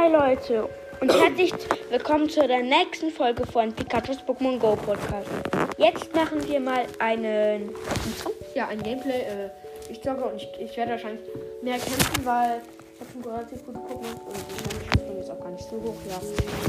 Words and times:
Hi 0.00 0.08
Leute 0.10 0.66
und 1.02 1.12
herzlich 1.12 1.52
willkommen 1.90 2.26
zu 2.30 2.46
der 2.48 2.62
nächsten 2.62 3.10
Folge 3.10 3.44
von 3.46 3.70
Pikachu's 3.70 4.16
Pokémon 4.26 4.58
Go 4.58 4.74
Podcast. 4.74 5.28
Jetzt 5.76 6.14
machen 6.14 6.46
wir 6.48 6.58
mal 6.58 6.84
einen. 6.98 7.68
Ja, 8.54 8.68
ein 8.68 8.82
Gameplay. 8.82 9.20
Äh, 9.20 9.50
ich 9.90 10.00
zocke 10.02 10.24
und 10.24 10.36
ich, 10.36 10.48
ich 10.58 10.74
werde 10.78 10.92
wahrscheinlich 10.92 11.20
mehr 11.62 11.74
kämpfen, 11.78 12.24
weil 12.24 12.62
ich 12.94 13.00
habe 13.00 13.10
schon 13.12 13.30
relativ 13.30 13.66
gute 13.66 13.78
Pokémon 13.78 14.14
und 14.24 14.32
meine 14.32 14.84
Schwester 14.90 15.20
ist 15.20 15.30
auch 15.30 15.40
gar 15.40 15.50
nicht 15.50 15.64
so 15.68 15.76
hoch. 15.76 15.94
Ja, 16.08 16.20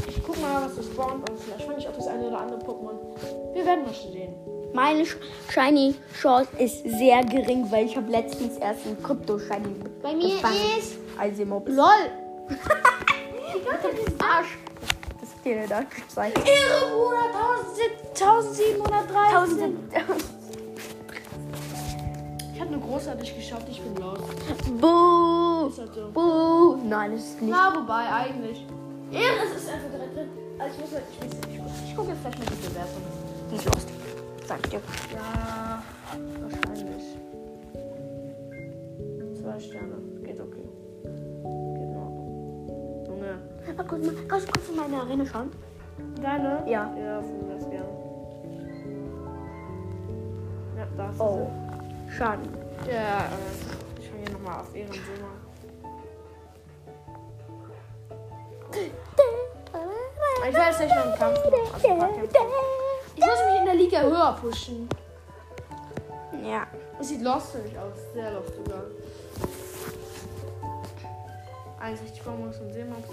ich 0.08 0.22
guck 0.22 0.38
mal, 0.42 0.66
was 0.66 0.76
das 0.76 0.84
spawnt 0.84 1.30
und 1.30 1.40
vielleicht 1.40 1.62
fange 1.64 1.78
ich 1.78 1.88
auch 1.88 1.96
das 1.96 2.06
eine 2.08 2.26
oder 2.26 2.38
andere 2.38 2.58
Pokémon. 2.60 3.54
Wir 3.54 3.64
werden 3.64 3.84
mal 3.84 3.94
sehen. 3.94 4.34
Meine 4.74 5.04
Sh- 5.04 5.16
Shiny 5.50 5.94
Chance 6.20 6.50
ist 6.58 6.82
sehr 6.84 7.24
gering, 7.24 7.66
weil 7.70 7.86
ich 7.86 7.96
habe 7.96 8.10
letztens 8.10 8.58
erst 8.58 8.84
einen 8.86 9.02
Krypto 9.02 9.38
Shiny 9.38 9.74
Bei 10.02 10.12
mir 10.14 10.28
gefangen. 10.34 10.54
ist- 10.78 10.96
Also. 11.18 11.44
LOL! 11.44 12.10
Das 15.44 15.52
dir 15.52 15.66
der 15.66 15.86
sein. 16.08 16.32
Irre, 16.32 16.92
Bruder! 16.94 17.24
1713! 18.14 19.76
Ich 22.54 22.60
habe 22.60 22.70
nur 22.70 22.80
großartig 22.80 23.34
geschafft, 23.34 23.66
ich 23.68 23.80
bin 23.80 23.96
los. 23.96 24.18
Buh. 24.80 25.66
Ist 25.68 25.78
halt 25.78 25.94
so. 25.94 26.10
Buh. 26.12 26.76
Nein, 26.88 27.12
das 27.12 27.20
ist 27.22 27.42
nicht. 27.42 27.50
Na, 27.50 27.74
wobei, 27.74 28.08
eigentlich. 28.12 28.66
Irre, 29.10 29.22
es 29.52 29.62
ist 29.62 29.68
einfach 29.70 29.90
direkt 29.90 30.16
drin. 30.16 30.28
Also, 30.58 30.74
ich 30.74 30.80
muss 30.80 30.90
mal, 30.92 31.02
ich, 31.10 31.18
weiß 31.20 31.30
nicht, 31.32 31.48
ich, 31.50 31.58
guck- 31.58 31.72
ich 31.88 31.96
gucke 31.96 32.08
jetzt 32.10 32.20
vielleicht 32.20 32.38
mal 32.38 32.46
die 32.46 32.68
Bewertung. 32.68 33.02
Die 33.50 33.56
ist 33.56 33.64
lost. 33.64 33.88
Sag 34.46 34.58
ich 34.64 34.70
dir. 34.70 34.80
Ja, 35.12 35.82
wahrscheinlich. 36.40 37.04
Zwei 39.40 39.58
Sterne. 39.60 39.96
Geht 40.24 40.40
okay. 40.40 40.64
Ah, 43.78 43.84
guck 43.88 44.04
mal, 44.04 44.14
kannst 44.28 44.48
du 44.48 44.52
kurz 44.52 44.68
in 44.68 44.76
meine 44.76 45.00
Arena 45.00 45.24
schauen? 45.24 45.50
Deine? 46.20 46.62
Ja. 46.66 46.94
Ja, 46.96 47.20
das 47.20 47.70
gerne. 47.70 47.88
Ja, 50.76 50.86
da 50.96 51.10
ist 51.10 51.20
Oh. 51.20 51.50
Schaden. 52.10 52.48
sie. 52.84 52.90
Ja, 52.90 53.20
äh, 53.20 54.00
ich 54.00 54.08
fange 54.08 54.24
hier 54.24 54.32
nochmal 54.32 54.60
auf 54.60 54.74
Ehren 54.74 54.92
Sommer. 54.92 55.42
Ich 60.48 60.58
jetzt 60.58 60.80
nicht 60.80 61.18
Kampf 61.18 61.44
machen. 61.44 61.62
Also 61.72 61.88
Kämpfe. 61.88 62.32
Ich 63.14 63.24
muss 63.24 63.38
mich 63.46 63.58
in 63.60 63.64
der 63.64 63.74
Liga 63.74 64.00
höher 64.02 64.36
pushen. 64.40 64.88
Ja. 66.42 66.66
Es 67.00 67.08
sieht 67.08 67.22
lost 67.22 67.52
für 67.52 67.58
mich 67.58 67.78
aus. 67.78 67.92
Sehr 68.12 68.32
lost 68.32 68.54
sogar. 68.56 68.82
61 71.80 72.22
Bonbons 72.22 72.58
und 72.58 72.72
Seemox. 72.72 73.08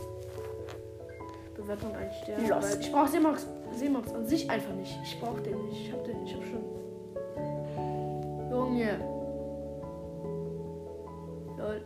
Bewertung 1.59 1.95
1 1.95 2.15
Stern. 2.15 2.49
Weil 2.49 2.79
Ich 2.79 2.91
brauche 2.91 3.07
Seemox, 3.09 3.47
Seemox 3.73 4.13
an 4.13 4.25
sich 4.25 4.49
einfach 4.49 4.73
nicht. 4.73 4.97
Ich 5.03 5.19
brauche 5.19 5.41
den 5.41 5.65
nicht. 5.65 5.87
Ich 5.87 5.91
hab 5.91 6.03
den, 6.05 6.25
ich 6.25 6.33
hab 6.33 6.43
schon. 6.43 6.63
Junge. 8.49 8.99
Lol. 11.57 11.81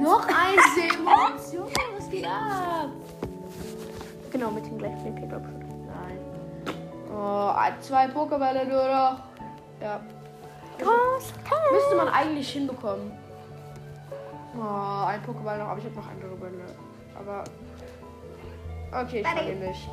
Noch 0.00 0.26
ein 0.26 0.58
Seemox. 0.74 1.52
Junge, 1.52 1.70
was 1.96 2.10
geht 2.10 2.26
ab? 2.26 2.88
Genau, 4.32 4.50
mit 4.50 4.66
dem 4.66 4.78
gleichen 4.78 5.04
Link, 5.04 5.28
glaube 5.28 5.46
ich. 5.48 5.64
Nein. 5.86 6.18
Oh, 7.14 7.52
zwei 7.80 8.06
Pokébälle 8.06 8.64
nur 8.64 8.84
noch. 8.88 9.18
Ja. 9.80 10.00
Was? 10.78 11.32
Müsste 11.72 11.94
man 11.96 12.08
eigentlich 12.08 12.50
hinbekommen. 12.50 13.12
Oh, 14.58 15.04
ein 15.06 15.22
Pokéball 15.22 15.58
noch, 15.58 15.68
aber 15.68 15.78
ich 15.78 15.84
habe 15.84 15.94
noch 15.94 16.08
andere 16.08 16.34
Bälle. 16.36 16.64
Aber. 17.18 17.44
Okay, 18.92 19.18
ich 19.18 19.22
Daddy. 19.22 19.36
verliere 19.36 19.68
nicht. 19.68 19.88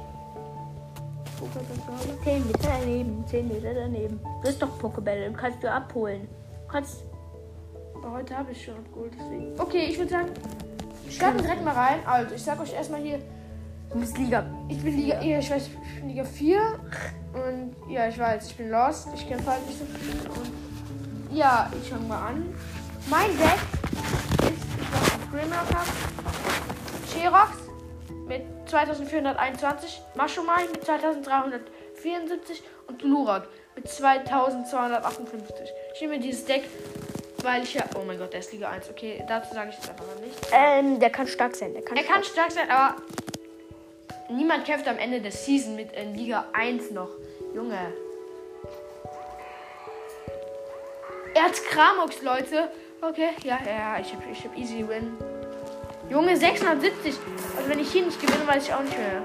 10 2.24 2.48
Meter 2.48 2.70
daneben, 2.80 3.26
10 3.28 3.48
Meter 3.48 3.74
daneben. 3.74 4.20
Das 4.42 4.52
ist 4.52 4.62
doch 4.62 4.78
Pokebälle, 4.78 5.32
kannst 5.32 5.64
du 5.64 5.72
abholen. 5.72 6.28
Kannst. 6.70 7.04
Aber 7.96 8.12
heute 8.12 8.38
habe 8.38 8.52
ich 8.52 8.64
schon 8.64 8.76
abgeholt, 8.76 9.14
deswegen. 9.18 9.60
Okay, 9.60 9.86
ich 9.90 9.98
würde 9.98 10.12
sagen, 10.12 10.30
starten 11.10 11.38
direkt 11.40 11.64
mal 11.64 11.74
rein. 11.74 12.00
Also, 12.06 12.36
ich 12.36 12.44
sag 12.44 12.60
euch 12.60 12.74
erstmal 12.74 13.02
hier, 13.02 13.20
Du 13.92 14.00
bist 14.00 14.18
Liga. 14.20 14.46
ich 14.68 14.84
bin 14.84 14.96
Liga, 14.96 15.20
ja, 15.20 15.40
ich 15.40 15.50
weiß, 15.50 15.68
ich 15.68 15.96
bin 16.00 16.10
Liga 16.10 16.24
4. 16.24 16.60
Und 17.34 17.76
ja, 17.92 18.08
ich 18.08 18.20
weiß, 18.20 18.48
ich 18.48 18.56
bin 18.56 18.70
lost. 18.70 19.08
Ich 19.16 19.28
kämpfe 19.28 19.50
halt 19.50 19.66
nicht 19.66 19.80
so 19.80 19.86
viel. 19.86 20.30
Und 20.30 21.36
ja, 21.36 21.72
ich 21.82 21.90
fange 21.90 22.06
mal 22.06 22.28
an. 22.28 22.54
Mein 23.10 23.30
Deck 23.38 23.58
ist, 24.44 24.64
ich 24.80 24.92
mache 24.92 25.20
Grimlock 25.32 25.70
Cup, 25.70 25.88
Sherox 27.12 27.69
mit 28.28 28.44
2421, 28.68 30.02
Mashomai 30.16 30.68
mit 30.72 30.84
2374 30.86 32.64
und 32.88 33.02
Lurok 33.02 33.48
mit 33.76 33.88
2258. 33.88 35.70
Ich 35.96 36.02
nehme 36.02 36.20
dieses 36.20 36.46
Deck, 36.46 36.64
weil 37.44 37.64
ich 37.64 37.74
ja. 37.74 37.84
Oh 37.96 38.04
mein 38.06 38.18
Gott, 38.18 38.34
der 38.34 38.42
ist 38.42 38.52
Liga 38.52 38.70
1. 38.70 38.90
Okay, 38.90 39.24
dazu 39.28 39.54
sage 39.54 39.70
ich 39.70 39.76
jetzt 39.76 39.90
einfach 39.90 40.06
mal 40.06 40.16
nichts. 40.24 40.50
Ähm, 40.52 41.00
der 41.00 41.10
kann 41.10 41.28
stark 41.28 41.56
sein. 41.56 41.74
Der 41.74 41.84
kann 41.84 41.98
Er 41.98 42.04
kann 42.04 42.24
stark 42.24 42.52
sein, 42.52 42.70
aber 42.70 42.96
niemand 44.30 44.66
kämpft 44.66 44.88
am 44.88 44.98
Ende 44.98 45.22
der 45.22 45.32
Season 45.32 45.76
mit 45.76 45.92
in 45.94 46.16
Liga 46.16 46.46
1 46.54 46.92
noch. 46.92 47.10
Junge. 47.54 47.94
Er 51.36 51.44
hat 51.44 51.54
Kramox, 51.70 52.22
Leute. 52.22 52.70
Okay, 53.02 53.30
ja, 53.44 53.60
ja, 53.66 53.72
ja, 53.72 54.00
ich 54.00 54.14
hab, 54.14 54.30
ich 54.30 54.44
hab 54.44 54.58
easy 54.58 54.86
win. 54.88 55.18
Junge, 56.10 56.36
670. 56.36 57.16
Also 57.58 57.70
wenn 57.70 57.80
ich 57.80 57.92
hier 57.92 58.06
nicht 58.06 58.20
gewinne, 58.20 58.48
weiß 58.48 58.64
ich 58.68 58.74
auch 58.74 58.82
nicht 58.82 58.98
mehr. 58.98 59.22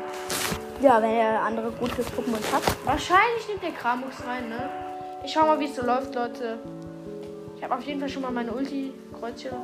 Ja, 0.83 1.00
wenn 1.00 1.11
er 1.12 1.41
andere 1.41 1.71
gute 1.71 2.03
Pokémon 2.03 2.53
hat. 2.53 2.62
Wahrscheinlich 2.84 3.49
nimmt 3.49 3.62
der 3.62 3.71
Kramox 3.72 4.17
rein, 4.27 4.49
ne? 4.49 4.69
Ich 5.25 5.33
schau 5.33 5.47
mal, 5.47 5.59
wie 5.59 5.65
es 5.65 5.77
so 5.77 5.84
läuft, 5.84 6.15
Leute. 6.15 6.59
Ich 7.56 7.65
habe 7.65 7.75
auf 7.75 7.83
jeden 7.83 8.00
Fall 8.00 8.09
schon 8.09 8.23
mal 8.23 8.31
meine 8.31 8.53
Ulti. 8.53 8.93
Kreuzschere. 9.19 9.56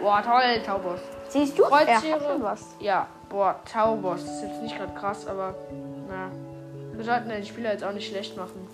Boah, 0.00 0.22
toll, 0.22 0.62
Taubos. 0.64 1.00
Siehst 1.28 1.58
du? 1.58 1.64
Er 1.64 1.68
Kreuzschere. 1.68 2.38
was. 2.40 2.74
Ja, 2.80 3.06
boah, 3.28 3.60
Taubos. 3.70 4.22
Ist 4.22 4.42
jetzt 4.42 4.62
nicht 4.62 4.78
gerade 4.78 4.94
krass, 4.94 5.26
aber 5.26 5.54
na. 6.08 6.30
Wir 6.94 7.04
sollten 7.04 7.28
den 7.28 7.44
Spieler 7.44 7.72
jetzt 7.72 7.84
auch 7.84 7.92
nicht 7.92 8.08
schlecht 8.08 8.36
machen. 8.36 8.66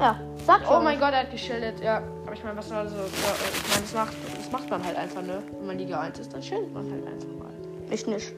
Ja, 0.00 0.18
sag 0.44 0.64
schon. 0.64 0.76
Oh 0.76 0.80
mein 0.80 0.98
Gott, 0.98 1.12
er 1.12 1.20
hat 1.20 1.30
geschildert, 1.30 1.78
ja. 1.80 2.02
Aber 2.32 2.38
ich 2.38 2.44
meine, 2.44 2.56
was 2.56 2.68
soll 2.70 2.88
so. 2.88 2.96
Ja, 2.96 3.02
ich 3.04 3.68
meine, 3.68 3.82
das 3.82 3.92
macht, 3.92 4.14
das 4.38 4.50
macht 4.50 4.70
man 4.70 4.82
halt 4.82 4.96
einfach, 4.96 5.20
ne? 5.20 5.42
Wenn 5.58 5.66
man 5.66 5.78
Liga 5.78 6.00
1 6.00 6.18
ist, 6.18 6.32
dann 6.32 6.42
schildert 6.42 6.72
man 6.72 6.90
halt 6.90 7.06
einfach 7.06 7.28
mal. 7.38 7.50
Ich 7.90 8.06
nicht. 8.06 8.32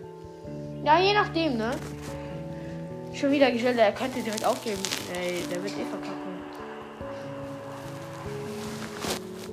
Ja, 0.82 0.99
je 0.99 1.15
nachdem, 1.15 1.59
ne? 1.59 1.71
Schon 3.12 3.31
wieder 3.31 3.53
geschildert, 3.53 3.78
er 3.78 3.93
könnte 3.93 4.21
direkt 4.21 4.44
aufgeben. 4.44 4.81
Ey, 5.15 5.44
der 5.49 5.62
wird 5.62 5.75
eh 5.75 5.84
verkacken. 5.84 6.34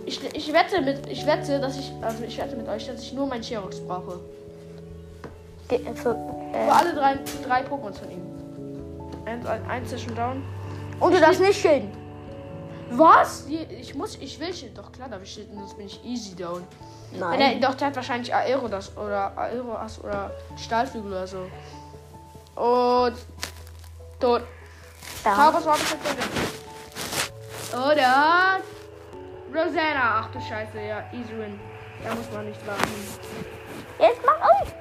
Ich, 0.07 0.23
ich 0.33 0.51
wette 0.51 0.81
mit, 0.81 1.07
ich 1.07 1.23
wette, 1.27 1.59
dass 1.59 1.77
ich, 1.77 1.91
also 2.01 2.23
ich 2.23 2.35
wette 2.39 2.55
mit 2.55 2.67
euch, 2.67 2.87
dass 2.87 2.99
ich 2.99 3.13
nur 3.13 3.27
meinen 3.27 3.43
Sherox 3.43 3.79
brauche. 3.81 4.21
Ge 5.67 5.85
äh, 5.85 5.93
für, 5.93 6.15
Aber 6.15 6.55
äh, 6.55 6.69
alle 6.71 6.95
drei, 6.95 7.19
drei 7.45 7.61
Pokémon 7.61 7.93
von 7.93 8.09
ihm. 8.09 8.25
Eins, 9.23 9.45
eins 9.45 9.93
ist 9.93 10.01
schon 10.01 10.15
down. 10.15 10.41
und 10.99 11.13
du 11.13 11.19
darfst 11.19 11.41
nicht 11.41 11.61
schilden. 11.61 12.00
Was? 12.97 13.45
Ich 13.47 13.95
muss, 13.95 14.15
ich 14.15 14.39
will 14.39 14.53
Schild. 14.53 14.77
Doch 14.77 14.91
klar, 14.91 15.09
darf 15.09 15.21
ich 15.23 15.31
Schild, 15.31 15.49
sonst 15.53 15.77
bin 15.77 15.87
ich 15.87 16.03
easy 16.03 16.35
down. 16.35 16.65
Wenn 17.11 17.21
er, 17.21 17.37
Nein. 17.37 17.61
doch, 17.61 17.73
der 17.75 17.87
hat 17.87 17.95
wahrscheinlich 17.95 18.33
Aero 18.33 18.67
das 18.67 18.95
oder 18.97 19.37
Aero 19.37 19.75
Ass 19.75 19.99
oder 20.03 20.31
Stahlflügel 20.57 21.11
oder 21.11 21.27
so. 21.27 21.39
Und 22.55 23.15
tot. 24.19 24.43
Da. 25.23 25.35
Taubos 25.35 25.65
war 25.65 25.77
bestimmt 25.77 26.03
drin. 26.03 27.79
Oder 27.79 28.59
Rosanna. 29.53 30.21
Ach 30.21 30.31
du 30.31 30.39
Scheiße, 30.39 30.79
ja, 30.79 31.03
easy 31.13 31.37
win. 31.37 31.59
Da 32.03 32.15
muss 32.15 32.25
man 32.33 32.47
nicht 32.47 32.65
warten. 32.65 32.83
Jetzt 33.99 34.21
mach 34.25 34.49
auf. 34.49 34.73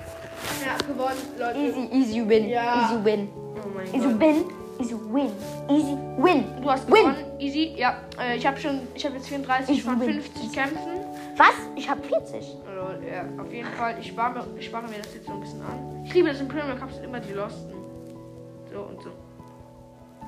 Ja, 0.65 0.77
gewonnen, 0.87 1.19
Leute. 1.39 1.59
Easy, 1.59 1.89
easy 1.93 2.29
win. 2.29 2.49
Ja. 2.49 2.85
Easy 2.85 3.05
win. 3.05 3.31
Oh 3.35 3.69
mein 3.75 3.87
Easy 3.95 4.09
Gott. 4.09 4.21
win. 4.21 4.60
Easy 4.81 4.95
win. 4.95 5.33
Easy 5.69 5.97
win. 6.17 6.45
Du 6.63 6.71
hast 6.71 6.87
Win. 6.87 6.95
gewonnen, 6.97 7.25
easy. 7.39 7.75
Ja, 7.77 7.97
äh, 8.21 8.37
ich 8.37 8.47
habe 8.47 8.59
schon, 8.59 8.81
ich 8.95 9.05
habe 9.05 9.17
jetzt 9.17 9.29
34 9.29 9.69
Easy 9.77 9.81
von 9.83 10.01
win. 10.01 10.21
50 10.23 10.53
Kämpfen. 10.53 10.79
Was? 11.37 11.53
Ich 11.77 11.89
hab 11.89 12.05
40. 12.05 12.35
Also, 12.35 13.03
ja, 13.07 13.25
auf 13.43 13.53
jeden 13.53 13.69
Fall. 13.73 13.97
Ich 14.01 14.09
spare, 14.09 14.33
mir, 14.35 14.47
ich 14.59 14.67
spare 14.67 14.85
mir 14.89 14.99
das 14.99 15.15
jetzt 15.15 15.27
so 15.27 15.33
ein 15.33 15.41
bisschen 15.41 15.61
an. 15.63 16.03
Ich 16.05 16.15
liebe 16.15 16.29
das 16.29 16.41
in 16.41 16.49
Premier 16.49 16.75
Cups 16.77 16.95
sind 16.95 17.05
immer 17.05 17.21
die 17.21 17.33
Losten. 17.33 17.73
So 18.73 18.81
und 18.83 19.03
so. 19.03 19.11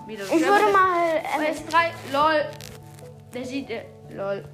Wieder. 0.07 0.25
Ich 0.25 0.31
würde 0.47 0.73
mal. 0.73 1.23
Ähm, 1.39 1.55
S3, 1.55 2.13
lol. 2.13 2.45
Der 3.35 3.45
sieht, 3.45 3.71
äh, 3.71 3.83
lol. 4.11 4.45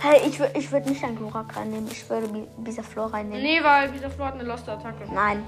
hey, 0.00 0.20
ich, 0.26 0.38
wür- 0.40 0.54
ich 0.54 0.70
würde 0.70 0.90
nicht 0.90 1.02
einen 1.04 1.16
Glurak 1.16 1.56
reinnehmen. 1.56 1.88
Ich 1.90 2.08
würde 2.10 2.28
Bi- 2.28 2.46
Bisaflor 2.58 3.12
reinnehmen. 3.12 3.42
Nee, 3.42 3.62
weil 3.62 3.90
dieser 3.92 4.10
Flo 4.10 4.26
hat 4.26 4.34
eine 4.34 4.42
Lost-Attacke. 4.44 5.04
Nein. 5.12 5.42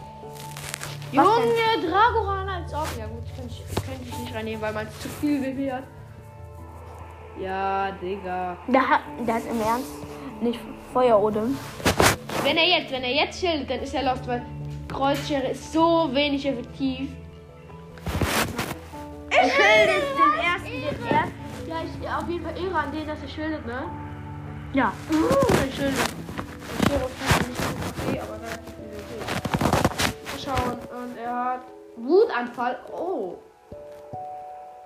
Was 1.14 1.26
Junge, 1.26 1.90
Dragoran 1.90 2.48
als 2.48 2.72
ob. 2.72 2.86
Ja 2.98 3.01
ich 4.42 4.54
nicht 4.54 4.62
reinnehmen, 4.62 4.62
weil 4.62 4.72
man 4.72 4.86
zu 5.00 5.08
viel 5.08 5.42
WP 5.42 5.72
hat. 5.72 5.84
Ja, 7.40 7.90
Digga. 7.92 8.56
Der 8.68 8.88
hat, 8.88 9.00
der 9.26 9.34
hat 9.34 9.42
im 9.50 9.60
Ernst 9.60 9.92
nicht 10.40 10.60
Feuerodem. 10.92 11.56
Wenn 12.42 12.56
er 12.56 12.66
jetzt, 12.66 12.92
wenn 12.92 13.02
er 13.02 13.14
jetzt 13.14 13.40
schildert, 13.40 13.70
dann 13.70 13.80
ist 13.80 13.94
er 13.94 14.02
lost, 14.02 14.26
weil 14.26 14.44
Kreuzschere 14.88 15.48
ist 15.48 15.72
so 15.72 16.10
wenig 16.12 16.46
effektiv. 16.46 17.10
Er 19.30 19.48
schildert 19.48 20.02
den 20.18 20.44
ersten, 20.44 20.70
den 20.70 21.06
ersten. 21.06 21.68
Ja, 21.68 21.76
ich 21.84 22.08
auf 22.08 22.28
jeden 22.28 22.44
Fall 22.44 22.58
irre 22.58 22.78
an 22.78 22.92
den, 22.92 23.06
dass 23.06 23.22
er 23.22 23.28
schildert, 23.28 23.66
ne? 23.66 23.84
Ja. 24.74 24.92
Uh, 25.10 25.54
er 25.54 25.72
schildert. 25.72 26.14
Der 26.88 26.98
Sheriff 26.98 27.48
nicht 27.48 27.60
okay, 28.08 28.20
aber 28.20 28.34
relativ 28.34 28.74
okay. 28.98 29.22
Mal 30.26 30.38
schauen. 30.38 30.78
Und 31.02 31.16
er 31.16 31.44
hat 31.44 31.60
Wutanfall. 31.96 32.78
Oh. 32.92 33.38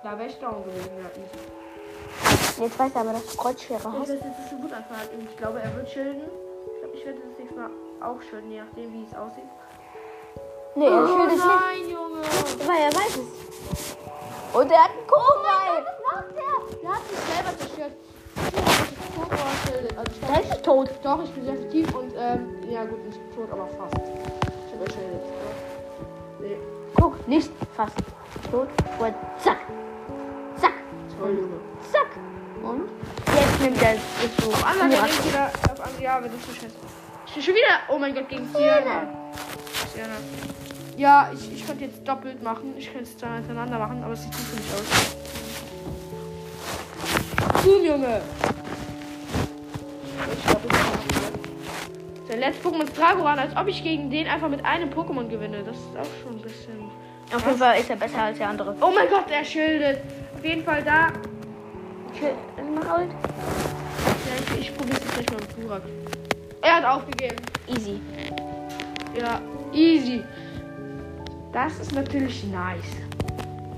Da 0.07 0.17
wäre 0.17 0.29
ich 0.29 0.39
down 0.39 0.63
gewesen, 0.63 0.89
ja. 1.03 2.63
Jetzt 2.63 2.79
weiß 2.79 2.95
er 2.95 3.01
aber, 3.01 3.11
dass 3.11 3.25
du 3.27 3.35
Kreuzschere 3.35 3.77
Ich 3.77 3.83
hast. 3.83 3.93
weiß, 3.93 4.07
dass 4.07 4.15
es 4.15 4.51
ein 4.53 4.63
Wutanfall 4.63 4.97
hat. 4.99 5.11
Und 5.11 5.29
ich 5.29 5.35
glaube, 5.35 5.59
er 5.59 5.75
wird 5.75 5.89
schilden. 5.89 6.21
Ich 6.21 6.79
glaube, 6.79 6.95
ich 6.97 7.05
werde 7.05 7.19
das 7.27 7.37
nächste 7.37 7.59
Mal 7.59 7.69
auch 7.99 8.21
schilden, 8.21 8.49
je 8.49 8.61
nachdem, 8.61 8.93
wie 8.93 9.03
es 9.03 9.13
aussieht. 9.13 9.43
Nee, 10.75 10.85
er 10.85 11.03
oh 11.03 11.07
schildert 11.07 11.31
nicht. 11.31 11.43
nein, 11.43 11.89
Junge. 11.91 12.21
Weil 12.67 12.79
er 12.83 12.93
weiß 12.95 13.17
es. 13.17 14.55
Und 14.55 14.71
er 14.71 14.83
hat 14.85 14.91
einen 14.91 15.07
Kobalt. 15.07 15.83
Was 15.83 15.99
macht 16.07 16.31
der? 16.39 16.79
Der 16.79 16.89
hat 16.89 17.03
sich 17.09 17.19
selber 17.27 17.51
zerstört. 17.59 17.91
Ich 18.37 18.53
nicht 19.11 19.31
er 19.43 19.67
schildet. 19.67 19.97
Also 19.97 20.11
ich 20.13 20.19
Der 20.25 20.39
ist 20.39 20.49
nicht 20.51 20.63
tot. 20.63 20.89
Doch, 21.03 21.23
ich 21.25 21.31
bin 21.31 21.43
sehr 21.43 21.53
effektiv 21.55 21.93
und 21.93 22.13
ähm, 22.17 22.63
ja 22.69 22.85
gut, 22.85 23.03
nicht 23.03 23.19
tot, 23.35 23.51
aber 23.51 23.67
fast. 23.67 23.97
Ich 23.97 24.73
habe 24.73 24.85
erschildet. 24.85 25.21
Nee, 26.39 26.57
Guck, 26.95 27.27
nicht 27.27 27.51
fast. 27.75 27.97
Tot. 28.49 28.69
Und 28.99 29.13
zack. 29.43 29.57
Zack. 31.91 32.11
Und 32.63 32.89
jetzt 33.35 33.61
nimmt 33.61 33.81
er 33.81 33.93
es 33.93 34.43
so. 34.43 34.51
Auf 34.51 34.75
nimmt 34.75 35.25
wieder 35.25 35.51
ja, 36.01 36.21
scheiße. 36.21 36.75
Ich 37.25 37.33
bin 37.33 37.43
schon 37.43 37.53
wieder, 37.53 37.79
oh 37.89 37.97
mein 37.97 38.13
Gott, 38.13 38.29
gegen 38.29 38.47
Sienna. 38.47 39.07
Sienna. 39.93 40.17
Ja, 40.95 41.29
ich, 41.33 41.53
ich 41.53 41.65
könnte 41.65 41.85
jetzt 41.85 42.07
doppelt 42.07 42.41
machen. 42.41 42.73
Ich 42.77 42.91
könnte 42.91 43.03
es 43.05 43.17
dann 43.17 43.35
hintereinander 43.35 43.79
machen, 43.79 44.03
aber 44.03 44.13
es 44.13 44.23
sieht 44.23 44.31
gut 44.31 44.41
für 44.41 44.55
mich 44.55 44.73
aus. 44.73 44.85
Boom, 47.63 47.85
Junge. 47.85 48.21
Ich 50.33 50.43
glaube, 50.45 50.67
Der 52.29 52.37
letzte 52.37 52.67
Pokémon 52.67 52.83
ist 52.83 52.97
Dragoran, 52.97 53.39
als 53.39 53.55
ob 53.55 53.67
ich 53.67 53.83
gegen 53.83 54.09
den 54.09 54.27
einfach 54.27 54.49
mit 54.49 54.65
einem 54.65 54.89
Pokémon 54.89 55.27
gewinne. 55.27 55.63
Das 55.63 55.75
ist 55.75 55.97
auch 55.97 56.23
schon 56.23 56.37
ein 56.37 56.41
bisschen. 56.41 56.91
Auf 57.33 57.45
jeden 57.45 57.57
Fall 57.57 57.79
ist 57.79 57.89
er 57.89 57.95
besser 57.97 58.21
als 58.23 58.37
der 58.37 58.49
andere. 58.49 58.75
Oh 58.81 58.91
mein 58.93 59.09
Gott, 59.09 59.29
er 59.29 59.43
schildet. 59.43 59.99
Auf 60.37 60.45
jeden 60.45 60.63
Fall 60.63 60.83
da. 60.83 61.07
Mach 62.75 62.87
halt. 62.87 63.09
Ja, 63.09 64.55
ich, 64.55 64.61
ich 64.61 64.77
probiere 64.77 64.97
es 64.97 65.03
jetzt 65.03 65.13
gleich 65.13 65.31
mal 65.31 65.39
mit 65.39 65.61
Burak. 65.61 65.81
Er 66.61 66.75
hat 66.75 66.85
aufgegeben. 66.85 67.35
Easy. 67.67 67.99
Ja, 69.19 69.41
easy. 69.73 70.23
Das 71.53 71.79
ist 71.79 71.93
natürlich 71.93 72.43
nice. 72.45 72.83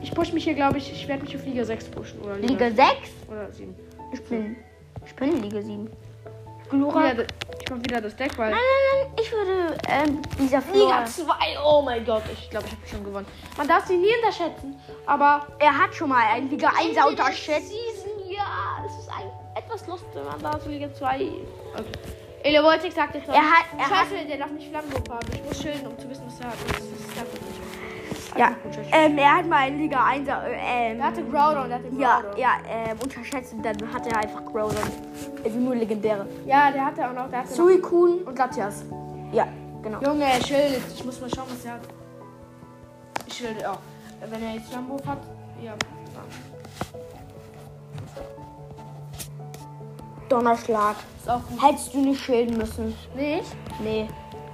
Ich 0.02 0.12
push 0.14 0.34
mich 0.34 0.44
hier, 0.44 0.54
glaube 0.54 0.78
ich, 0.80 0.92
ich 0.92 1.08
werde 1.08 1.24
mich 1.24 1.36
auf 1.36 1.46
Liga 1.46 1.64
6 1.64 1.86
pushen. 1.86 2.20
Oder 2.22 2.38
Liga 2.38 2.70
6? 2.70 2.80
Oder 3.30 3.52
7. 3.52 3.74
Ich 4.12 4.22
bin. 4.24 4.56
Ich 5.06 5.16
bin 5.16 5.38
in 5.38 5.44
Liga 5.44 5.62
7. 5.62 5.90
Ich 6.64 6.70
Glura. 6.70 7.14
Nein, 7.70 7.86
wieder, 7.86 8.02
das 8.02 8.16
Deck, 8.16 8.38
weil. 8.38 8.52
nein, 8.52 8.60
nein. 8.60 9.14
Ich 9.22 9.32
würde 9.32 9.78
ähm, 9.88 10.22
dieser 10.40 10.60
Liga 10.74 11.06
Flora. 11.06 11.06
2, 11.06 11.34
oh 11.64 11.82
mein 11.84 12.06
Gott, 12.06 12.24
ich 12.34 12.50
glaube, 12.50 12.66
ich 12.68 12.72
habe 12.74 12.88
schon 12.88 13.04
gewonnen. 13.04 13.28
Man 13.58 13.68
darf 13.68 13.86
sie 13.86 13.98
nie 13.98 14.14
unterschätzen, 14.18 14.80
aber. 15.06 15.48
Er 15.60 15.78
hat 15.78 15.94
schon 15.94 16.10
mal 16.10 16.26
einen 16.28 16.50
Liga 16.50 16.70
1 16.78 16.98
unterschätzt. 17.06 17.70
Season, 17.70 18.30
ja, 18.30 18.84
es 18.86 18.98
ist 18.98 19.10
ein, 19.10 19.30
etwas 19.56 19.86
lust, 19.88 20.06
wenn 20.14 20.26
man 20.26 20.42
da 20.42 20.60
so 20.60 20.70
Liga 20.70 20.94
2. 20.94 21.16
Okay. 21.16 21.86
Elevoltik 22.42 22.94
sagt, 22.94 23.16
ich 23.16 23.28
Er 23.28 23.34
hat- 23.36 23.66
er 23.78 23.86
Scheiße, 23.86 24.26
der 24.26 24.38
darf 24.38 24.50
nicht 24.52 24.70
Flammenwurf 24.70 25.04
haben. 25.10 25.28
Ich 25.34 25.44
muss 25.44 25.62
schilden, 25.62 25.88
um 25.88 26.00
zu 26.00 26.10
wissen, 26.10 26.24
was 26.26 26.40
er 26.40 26.48
hat. 26.48 26.56
Ja. 28.40 28.56
Ähm, 28.94 29.18
er 29.18 29.36
hat 29.36 29.48
mal 29.48 29.58
einen 29.58 29.80
Liga 29.80 30.02
1 30.02 30.26
äh, 30.26 30.32
ähm, 30.32 30.98
Der 30.98 31.08
hatte 31.08 31.24
Groudon, 31.24 31.68
der 31.68 31.78
hatte 31.78 31.90
Groudon. 31.90 32.00
Ja, 32.00 32.22
ja, 32.38 32.52
ähm, 32.70 32.98
unterschätzt 33.04 33.52
und 33.52 33.66
dann 33.66 33.76
hat 33.94 34.08
er 34.08 34.18
einfach 34.18 34.46
Groudon. 34.46 34.78
Also 35.44 35.60
nur 35.60 35.76
legendäre. 35.76 36.26
Ja, 36.46 36.72
der 36.72 36.86
hatte 36.86 37.06
auch 37.06 37.14
noch, 37.14 37.30
der 37.30 37.40
hatte. 37.40 37.54
Suicune. 37.54 38.24
Und 38.24 38.38
Latias. 38.40 38.86
Ja, 39.34 39.46
genau. 39.84 40.02
Junge, 40.02 40.24
er 40.24 40.42
schildet. 40.42 40.84
Ich 40.96 41.04
muss 41.04 41.20
mal 41.20 41.30
schauen, 41.30 41.48
was 41.50 41.66
er 41.66 41.74
hat. 41.74 41.82
Ich 43.28 43.34
schilde 43.34 43.70
auch. 43.70 43.80
Wenn 44.30 44.42
er 44.42 44.54
jetzt 44.54 44.70
Flammenwurf 44.70 45.06
hat, 45.06 45.20
ja. 45.62 45.74
Donnerschlag. 50.30 50.96
Ist 51.20 51.30
auch 51.30 51.42
gut. 51.46 51.62
Hättest 51.62 51.94
du 51.94 52.00
nicht 52.00 52.24
schilden 52.24 52.58
müssen. 52.58 52.96
Nicht? 53.18 53.54
Nee. 53.84 54.08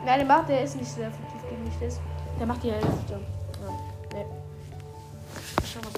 Nein, 0.03 0.19
der 0.19 0.27
macht, 0.27 0.49
der 0.49 0.63
ist 0.63 0.75
nicht 0.75 0.89
sehr 0.89 1.07
effektiv 1.07 1.41
gegen 1.47 1.63
mich. 1.65 1.99
Der 2.39 2.47
macht 2.47 2.63
die 2.63 2.71
Hälfte. 2.71 3.19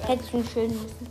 Hättest 0.07 0.33
du 0.33 0.37
nicht 0.37 0.51
schilden 0.51 0.77
müssen. 0.81 1.07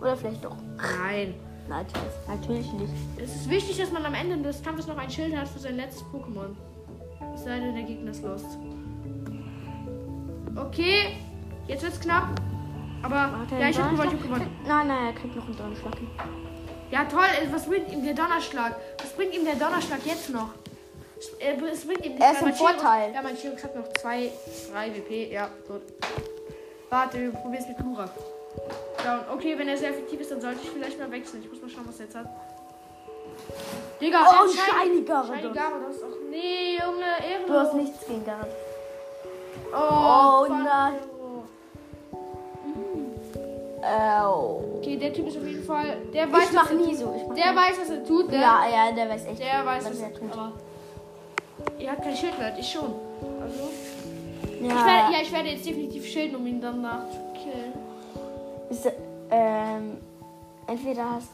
Oder 0.00 0.16
vielleicht 0.16 0.44
doch. 0.44 0.56
Nein. 0.76 1.34
Natürlich, 1.68 2.12
natürlich 2.28 2.72
nicht. 2.74 2.92
Es 3.16 3.34
ist 3.34 3.50
wichtig, 3.50 3.78
dass 3.78 3.90
man 3.90 4.04
am 4.06 4.14
Ende 4.14 4.36
des 4.38 4.62
Kampfes 4.62 4.86
noch 4.86 4.96
ein 4.98 5.10
Schild 5.10 5.34
hat 5.36 5.48
für 5.48 5.58
sein 5.58 5.76
letztes 5.76 6.02
Pokémon. 6.04 6.54
Es 7.34 7.42
sei 7.42 7.58
denn, 7.58 7.74
der 7.74 7.82
Gegner 7.84 8.12
ist 8.12 8.22
lost. 8.22 8.46
Okay, 10.54 11.16
jetzt 11.66 11.82
wird's 11.82 11.98
knapp. 11.98 12.40
Aber 13.02 13.30
er 13.50 13.58
ja, 13.58 13.68
ich 13.68 13.78
hab 13.80 13.90
gewonnen, 13.90 14.10
ich 14.14 14.14
hab 14.14 14.22
Donnerschlag? 14.22 14.22
gewonnen. 14.22 14.50
Nein, 14.66 14.86
nein, 14.88 15.06
er 15.06 15.12
kriegt 15.12 15.34
noch 15.36 15.46
einen 15.46 15.56
Donnerschlag. 15.56 15.92
Ja, 16.92 17.04
toll. 17.04 17.24
äh, 17.42 17.52
Was 17.52 17.66
bringt 17.66 17.90
ihm 17.92 18.04
der 18.04 18.14
Donnerschlag? 18.14 18.76
Was 19.00 19.12
bringt 19.12 19.34
ihm 19.34 19.44
der 19.44 19.56
Donnerschlag 19.56 19.98
jetzt 20.04 20.30
noch? 20.30 20.50
Es 21.18 21.28
äh, 21.40 21.56
es 21.72 21.86
bringt 21.86 22.04
ihm 22.04 22.16
Er 22.20 22.32
ist 22.32 22.42
im 22.42 22.52
Vorteil. 22.54 23.12
Ja, 23.14 23.22
mein 23.22 23.36
Chirurg 23.36 23.62
hat 23.62 23.74
noch 23.74 23.88
2, 24.00 24.30
3 24.72 24.94
WP. 24.94 25.32
Ja, 25.32 25.48
gut. 25.66 25.82
Warte, 26.90 27.18
wir 27.20 27.30
probieren 27.30 27.62
es 27.62 27.68
mit 27.68 27.80
Lura. 27.80 28.08
Down. 29.02 29.20
Okay, 29.34 29.58
wenn 29.58 29.68
er 29.68 29.76
sehr 29.76 29.90
effektiv 29.90 30.20
ist, 30.20 30.30
dann 30.30 30.40
sollte 30.40 30.60
ich 30.62 30.70
vielleicht 30.70 30.98
mal 30.98 31.10
wechseln. 31.10 31.42
Ich 31.42 31.50
muss 31.50 31.60
mal 31.62 31.68
schauen, 31.70 31.84
was 31.88 31.98
er 32.00 32.06
jetzt 32.06 32.16
hat. 32.16 32.26
Digga, 34.00 34.18
Oh, 34.28 34.44
ein 34.44 34.48
Shiny 34.50 35.02
Gyarados. 35.04 35.36
Shiny 35.40 35.52
Gyarados. 35.52 35.96
Och 36.02 36.16
nee, 36.30 36.78
Junge, 36.78 37.04
Ehrenlos. 37.30 37.46
Du 37.48 37.54
hast 37.58 37.74
nichts 37.74 38.06
gegen 38.06 38.24
Garant. 38.24 38.46
Oh, 39.72 40.46
Oh, 40.48 40.52
nein. 40.52 40.94
Oh. 43.82 44.78
Okay, 44.78 44.96
der 44.96 45.12
Typ 45.12 45.28
ist 45.28 45.36
auf 45.36 45.44
jeden 45.46 45.64
Fall. 45.64 45.96
Der 46.12 46.32
weiß, 46.32 46.44
Ich 46.44 46.52
mach 46.52 46.70
nie 46.72 46.94
so. 46.94 47.14
Ich 47.16 47.26
mach 47.26 47.34
Der 47.34 47.52
nie. 47.52 47.56
weiß, 47.58 47.80
was 47.80 47.90
er 47.90 48.04
tut. 48.04 48.30
Der, 48.32 48.40
Ja, 48.40 48.64
ja, 48.68 48.92
der 48.92 49.08
weiß 49.08 49.26
echt. 49.26 49.40
der 49.40 49.64
weiß, 49.66 49.84
was 49.84 49.90
was 49.92 50.00
er 50.00 50.14
tut. 50.14 50.30
Ihr 51.78 51.90
habt 51.90 52.02
kein 52.02 52.16
Schild 52.16 52.38
mehr, 52.38 52.56
ich 52.58 52.70
schon. 52.70 52.94
Also. 53.40 53.70
Ja, 54.60 54.68
Ich 54.68 54.74
werde, 54.74 55.12
ja, 55.12 55.18
ich 55.22 55.32
werde 55.32 55.48
jetzt 55.50 55.66
definitiv 55.66 56.06
schilden, 56.06 56.36
um 56.36 56.46
ihn 56.46 56.60
danach 56.60 57.08
zu 57.10 57.18
killen. 57.34 57.72
Ist, 58.70 58.88
ähm, 59.30 59.98
entweder 60.66 61.10
hast. 61.12 61.30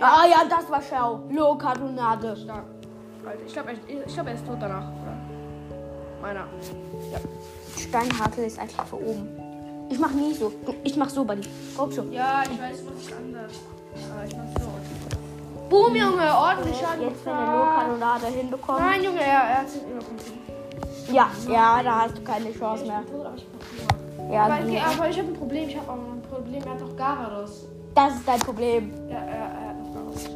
Ah 0.00 0.26
ja, 0.26 0.44
das 0.48 0.68
war 0.70 0.82
schau. 0.82 1.20
Lokadonade. 1.30 2.36
Stark. 2.36 2.64
Alter, 3.26 3.40
ich 3.46 3.52
glaube, 3.52 3.72
ich 3.86 4.14
glaub, 4.14 4.26
er 4.26 4.34
ist 4.34 4.46
tot 4.46 4.56
danach. 4.60 4.88
Meiner. 6.20 6.46
Steinhakel 7.78 8.44
ist 8.44 8.58
einfach 8.58 8.86
für 8.86 8.96
oben. 8.96 9.28
Ich 9.90 9.98
mach 9.98 10.12
nie 10.12 10.32
so. 10.34 10.52
Ich 10.82 10.96
mach 10.96 11.10
so, 11.10 11.24
Buddy. 11.24 11.42
Guck 11.76 11.92
so. 11.92 12.02
Ja, 12.10 12.42
ich 12.42 12.60
weiß, 12.60 12.82
was 12.86 13.02
ist 13.02 13.12
anders. 13.12 13.52
Aber 14.10 14.24
ich 14.24 14.36
mach 14.36 14.62
so. 14.62 14.68
Boom, 15.74 15.96
Junge, 15.96 16.22
ordentlich 16.38 16.78
Schaden. 16.78 17.02
Jetzt, 17.02 17.26
wenn 17.26 17.32
er 17.32 17.46
gemacht. 17.46 17.88
Lokadonade 17.88 18.26
hinbekommt. 18.26 18.78
Nein, 18.78 19.02
Junge, 19.02 19.20
er, 19.20 19.26
er 19.26 19.58
hat 19.58 19.66
überkommen. 19.74 20.44
Ja, 21.12 21.30
ja, 21.48 21.82
da 21.82 22.00
hast 22.02 22.16
du 22.16 22.22
keine 22.22 22.52
Chance 22.56 22.84
mehr. 22.86 23.02
Ja, 24.30 24.44
aber, 24.44 24.54
okay, 24.62 24.80
aber 24.80 25.08
ich 25.08 25.18
habe 25.18 25.28
ein 25.28 25.34
Problem. 25.34 25.68
Ich 25.68 25.76
habe 25.76 25.90
auch 25.90 25.94
ein 25.94 26.22
Problem. 26.30 26.62
Er 26.62 26.70
hat 26.70 26.80
doch 26.80 26.96
Garados. 26.96 27.66
das 27.92 28.14
ist 28.14 28.28
dein 28.28 28.38
Problem. 28.38 28.92
Ja, 29.08 29.16
er, 29.16 29.26
er 29.26 29.68
hat 29.70 29.78
noch 29.82 29.94
Garados. 29.94 30.30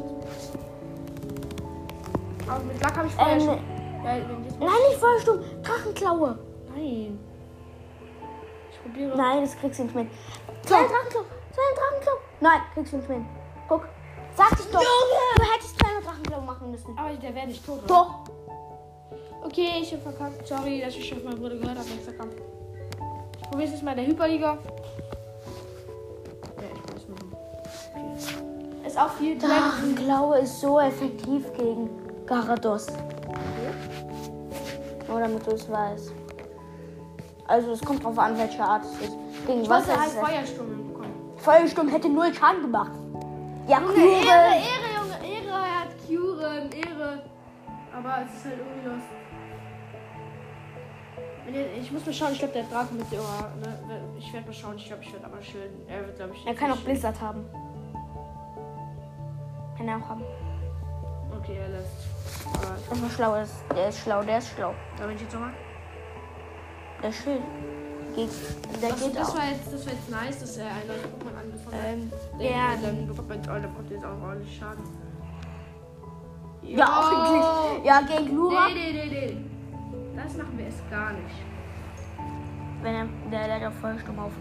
Aber 2.48 2.64
mit 2.64 2.82
Lack 2.82 2.96
habe 2.96 3.06
ich 3.06 3.14
vorher 3.14 3.34
Ähm, 3.36 3.40
schon. 3.40 3.58
Ja, 4.04 4.12
Nein, 4.58 4.80
nicht 4.88 4.98
Vollsturm. 4.98 5.40
Drachenklaue. 5.62 6.38
Nein. 6.74 7.20
Ich 8.72 8.82
probiere. 8.82 9.16
Nein, 9.16 9.40
das 9.42 9.56
kriegst 9.56 9.78
du 9.78 9.84
nicht 9.84 9.94
mit. 9.94 10.08
Zwei 10.62 10.80
Drachenklau. 10.80 11.22
Zwei 11.52 11.74
Drachenklau. 11.76 12.14
Nein, 12.40 12.60
kriegst 12.74 12.92
du 12.92 12.96
nicht 12.96 13.08
mit. 13.08 13.18
Sag 14.38 14.52
ich 14.52 14.66
doch. 14.70 14.80
Du 14.80 15.42
hättest 15.52 15.76
keine 15.82 16.00
Drachenklau 16.00 16.40
machen 16.40 16.70
müssen. 16.70 16.96
Aber 16.96 17.12
der 17.14 17.34
wäre 17.34 17.48
nicht 17.48 17.66
tot. 17.66 17.78
oder? 17.78 17.86
Doch. 17.88 18.14
Okay, 19.44 19.80
ich 19.82 19.92
habe 19.92 20.02
verkackt. 20.02 20.46
Sorry, 20.46 20.80
dass 20.80 20.94
ich 20.94 21.12
auf 21.12 21.24
meinen 21.24 21.40
Bruder 21.40 21.56
gehört 21.56 21.78
habe. 21.78 21.88
Kampf. 22.16 22.34
Ich 23.40 23.48
probiere 23.48 23.64
es 23.68 23.72
jetzt 23.72 23.82
mal 23.82 23.90
in 23.92 23.96
der 23.96 24.06
Hyperliga. 24.06 24.58
Ja, 26.56 26.62
ich 26.96 27.02
es 27.02 27.08
mal. 27.08 27.18
Okay. 27.94 28.86
Ist 28.86 28.98
auch 28.98 29.10
viel 29.10 29.36
Drachenklaue 29.38 30.38
ist 30.38 30.60
so 30.60 30.78
effektiv 30.78 31.52
gegen 31.54 31.90
Garados. 32.26 32.86
Nur 35.08 35.20
damit 35.20 35.44
du 35.46 35.50
es 35.52 35.68
weißt. 35.68 36.12
Also 37.48 37.72
es 37.72 37.80
kommt 37.80 38.04
drauf 38.04 38.18
an, 38.18 38.38
welche 38.38 38.62
Art 38.62 38.84
es 38.84 39.08
ist. 39.08 39.16
Gegen 39.46 39.62
Ich 39.62 39.68
was 39.68 39.88
wollte 39.88 40.00
halt. 40.00 40.10
Feuersturm 40.12 40.88
bekommen. 40.88 41.32
Feuersturm 41.38 41.88
hätte 41.88 42.08
null 42.08 42.32
Schaden 42.34 42.62
gemacht. 42.62 42.92
Ja, 43.68 43.80
Junge, 43.80 44.00
Ehre, 44.00 44.54
Ehre, 44.64 44.88
Junge, 44.96 45.16
Ehre, 45.34 45.58
er 45.58 45.80
hat 45.80 45.90
Kuren, 46.06 46.72
Ehre. 46.72 47.22
Aber 47.94 48.24
es 48.24 48.34
ist 48.34 48.44
halt 48.46 48.58
irgendwie 48.58 48.88
los. 48.88 49.02
Ich 51.78 51.92
muss 51.92 52.06
mal 52.06 52.12
schauen, 52.12 52.32
ich 52.32 52.38
glaube, 52.38 52.54
der 52.54 52.62
Drache 52.64 52.94
mit 52.94 53.12
der 53.12 53.20
Ohr, 53.20 53.52
ne? 53.60 53.68
ne 53.86 54.00
ich 54.18 54.32
werde 54.32 54.46
mal 54.46 54.52
schauen, 54.54 54.76
ich 54.76 54.86
glaube, 54.86 55.02
ich 55.02 55.12
werde 55.12 55.26
aber 55.26 55.42
schön. 55.42 55.70
Er 55.86 56.06
wird, 56.06 56.16
glaube 56.16 56.34
ich. 56.34 56.46
Er 56.46 56.54
kann 56.54 56.70
auch 56.70 56.76
schön. 56.76 56.84
Blizzard 56.84 57.20
haben. 57.20 57.44
Kann 59.76 59.88
er 59.88 59.96
auch 59.96 60.08
haben. 60.08 60.24
Okay, 61.38 61.58
er 61.58 61.68
lässt. 61.68 62.08
Aber. 62.54 62.74
Also 62.90 63.08
schlau 63.10 63.34
ist. 63.34 63.54
Der 63.74 63.88
ist 63.90 64.00
schlau, 64.00 64.22
der 64.22 64.38
ist 64.38 64.48
schlau. 64.54 64.74
Da 64.96 65.06
bin 65.06 65.16
ich 65.16 65.22
jetzt 65.22 65.34
nochmal. 65.34 65.52
Der 67.02 67.10
ist 67.10 67.22
schön. 67.22 67.42
Geht, 68.18 68.82
der 68.82 68.88
Das, 68.90 69.00
geht 69.00 69.16
das, 69.16 69.28
auch. 69.30 69.36
war 69.36 69.44
jetzt, 69.48 69.72
das 69.72 69.86
war 69.86 69.92
jetzt 69.92 70.10
nice, 70.10 70.38
dass 70.40 70.56
er 70.56 70.66
ein 70.66 70.86
neues 70.88 71.02
Pokémon 71.02 71.38
angefangen 71.40 71.82
hat. 71.82 71.88
Ähm, 71.92 72.12
Der, 72.40 72.50
ja, 72.50 72.68
dann 72.82 73.06
bekommt 73.06 73.28
man, 73.28 73.38
oh, 73.38 73.60
der 73.60 73.68
bekommt 73.68 73.90
jetzt 73.90 74.04
auch 74.04 74.22
ordentlich 74.22 74.58
Schaden. 74.58 74.84
ja, 76.62 76.86
auch 76.86 77.10
wirklich. 77.10 77.86
Ja, 77.86 78.00
gegen 78.02 78.34
Lura. 78.36 78.68
Nee, 78.68 78.74
nee, 78.74 78.92
nee, 78.92 79.10
nee. 79.10 80.16
Das 80.16 80.36
machen 80.36 80.58
wir 80.58 80.66
erst 80.66 80.90
gar 80.90 81.12
nicht. 81.12 81.34
Wenn 82.82 82.94
er, 82.94 83.08
der 83.30 83.58
lädt 83.58 83.66
auf 83.68 83.74
Vollsturm 83.80 84.18
auf. 84.18 84.32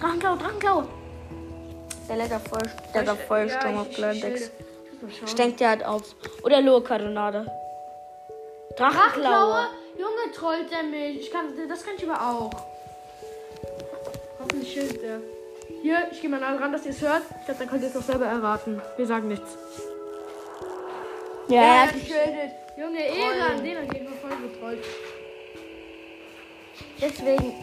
Drachenklau, 0.00 0.36
Drachenklau! 0.36 0.82
Der 2.08 2.16
lädt 2.16 2.32
auf 2.32 2.42
Voll, 2.44 2.62
der 2.94 3.00
hat 3.02 3.08
auf 3.08 3.20
Vollsturm 3.26 3.74
Ja, 3.74 3.80
auf 3.82 3.90
Glandex. 3.90 4.50
ich- 5.26 5.56
der 5.56 5.68
halt 5.68 5.84
auf. 5.84 6.02
Oder 6.44 6.60
Loa 6.62 6.80
Cardonade. 6.80 7.46
Drachenklaue? 8.76 9.22
Drachenklaue. 9.22 9.66
Junge, 9.98 10.32
trollt 10.34 10.70
der 10.70 10.82
mich. 10.84 11.20
Ich 11.20 11.30
kann, 11.32 11.46
das 11.68 11.84
kann 11.84 11.94
ich 11.98 12.08
aber 12.08 12.20
auch. 12.20 12.50
Der. 14.74 15.20
Hier, 15.82 16.08
ich 16.10 16.20
gehe 16.20 16.28
mal 16.28 16.40
nah 16.40 16.56
dran, 16.56 16.72
dass 16.72 16.84
ihr 16.84 16.90
es 16.90 17.00
hört. 17.00 17.22
Ich 17.40 17.44
glaube, 17.46 17.60
dann 17.60 17.68
könnt 17.68 17.82
ihr 17.82 17.88
es 17.88 17.96
auch 17.96 18.02
selber 18.02 18.26
erraten. 18.26 18.80
Wir 18.96 19.06
sagen 19.06 19.28
nichts. 19.28 19.56
Ja, 21.48 21.62
er 21.62 21.82
hat 21.82 21.92
geschildet. 21.94 22.52
Junge, 22.76 22.98
Elan, 22.98 23.64
den 23.64 23.78
hat 23.78 23.90
gegen 23.90 24.08
voll 24.20 24.30
getrollt. 24.50 24.84
deswegen 27.00 27.54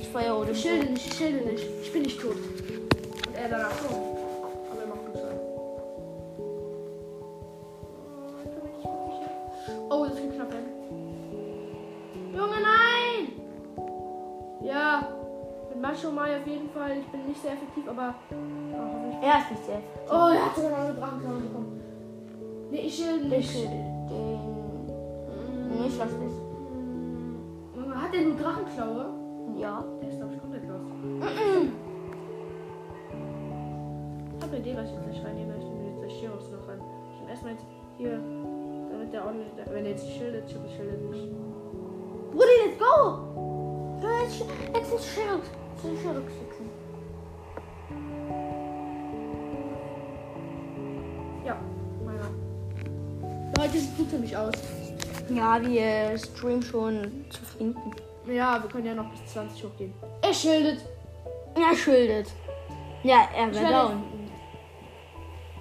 ist 0.00 0.06
Feuerrot 0.12 0.48
im 0.48 0.54
Ich 0.54 0.62
schilde 0.62 0.92
nicht, 0.92 1.06
ich 1.06 1.14
schilde 1.14 1.44
nicht. 1.50 1.64
Ich 1.82 1.92
bin 1.92 2.02
nicht 2.02 2.20
tot. 2.20 2.36
Und 2.36 3.36
er 3.36 3.48
danach 3.48 3.72
schon. 3.78 4.17
Macho 15.80 16.10
Mai 16.10 16.36
auf 16.38 16.46
jeden 16.46 16.68
Fall. 16.70 16.98
Ich 16.98 17.06
bin 17.06 17.26
nicht 17.26 17.40
sehr 17.40 17.52
effektiv, 17.52 17.88
aber. 17.88 18.14
Oh. 18.30 19.24
Er 19.24 19.38
ist 19.38 19.50
nicht 19.50 19.64
sehr. 19.64 19.80
Oh, 20.08 20.28
er 20.34 20.46
hat 20.46 20.56
sogar 20.56 20.70
noch 20.70 20.78
eine 20.78 20.94
Drachenklaue 20.94 21.40
bekommen. 21.40 21.80
Nee, 22.70 22.80
ich 22.80 22.94
schilde 22.96 23.24
Ich 23.24 23.30
nicht. 23.30 23.50
schilde 23.50 23.76
den. 24.10 24.58
Nicht 25.82 25.98
was 26.00 26.10
ist. 26.10 26.40
Junge, 27.76 28.02
hat 28.02 28.12
der 28.12 28.20
nur 28.22 28.36
Drachenklaue? 28.36 29.06
Ja. 29.56 29.84
Der 30.00 30.08
ist, 30.08 30.18
glaube 30.18 30.34
ich, 30.34 30.40
komplett 30.40 30.66
los. 30.68 30.80
Ich 34.36 34.42
habe 34.44 34.56
eine 34.56 34.58
Idee, 34.58 34.76
was 34.76 34.88
ich 34.90 34.94
jetzt 34.96 35.06
nicht 35.06 35.24
reinnehme. 35.24 35.54
Ich 35.58 35.64
nehme 35.64 35.90
jetzt 35.90 36.02
das 36.02 36.12
Shiros 36.12 36.50
noch 36.50 36.68
ran. 36.68 36.80
Ich 37.12 37.18
nehme 37.20 37.30
erstmal 37.30 37.52
jetzt 37.52 37.66
hier, 37.96 38.20
damit 38.90 39.12
der 39.12 39.24
ordentlich. 39.24 39.48
Wenn 39.66 39.84
er 39.84 39.90
jetzt 39.90 40.04
nicht 40.04 40.16
schildet, 40.18 40.44
ich 40.48 40.54
hoffe, 40.56 40.66
ich 40.66 40.76
schildet 40.76 41.10
nicht. 41.10 41.28
Bruder, 42.30 42.56
let's 42.66 42.78
go! 42.78 42.94
Let's, 44.00 44.44
let's 44.72 45.06
Shield. 45.14 45.42
Fixen. 45.82 46.70
Ja, 51.44 51.56
meiner. 52.04 52.30
Leute, 53.56 53.78
sieht 53.78 53.96
gut 53.96 54.08
für 54.08 54.18
mich 54.18 54.36
aus. 54.36 54.52
Ja, 55.30 55.60
wir 55.62 56.18
streamen 56.18 56.62
schon 56.62 57.24
zu 57.30 57.42
finden. 57.44 57.90
Ja, 58.26 58.60
wir 58.62 58.68
können 58.68 58.86
ja 58.86 58.94
noch 58.94 59.08
bis 59.10 59.24
20 59.32 59.64
hochgehen. 59.64 59.94
Er 60.22 60.34
schildet. 60.34 60.84
Er 61.54 61.76
schildet. 61.76 62.32
Ja, 63.02 63.28
er 63.36 63.54
werde- 63.54 63.68
down. 63.72 64.02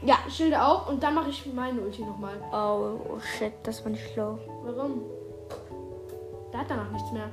Ja. 0.03 0.15
Ich 0.27 0.36
schilde 0.36 0.62
auch 0.63 0.89
und 0.89 1.01
dann 1.01 1.13
mache 1.15 1.29
ich 1.29 1.45
meine 1.53 1.81
Ulti 1.81 2.03
nochmal. 2.03 2.38
Oh, 2.51 3.00
oh 3.13 3.19
shit, 3.19 3.53
das 3.63 3.83
war 3.83 3.91
nicht 3.91 4.12
schlau. 4.13 4.38
Warum? 4.63 5.01
Der 6.51 6.59
hat 6.62 6.69
danach 6.69 6.91
nichts 6.91 7.12
mehr. 7.12 7.29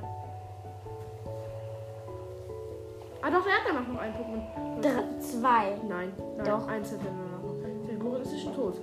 Ah 3.27 3.31
doch, 3.31 3.43
er 3.47 3.53
hat 3.53 3.61
danach 3.67 3.87
noch 3.87 3.99
einen 3.99 4.13
Pokémon. 4.13 4.81
Dr 4.81 5.19
zwei. 5.19 5.77
Nein, 5.87 6.13
nein, 6.37 6.45
Doch. 6.45 6.67
eins 6.67 6.91
hat 6.91 6.99
er 7.03 7.11
nur 7.11 7.25
noch. 7.25 7.87
Der 7.87 7.95
Gurren 7.95 8.21
ist 8.21 8.39
schon 8.39 8.53
tot. 8.55 8.75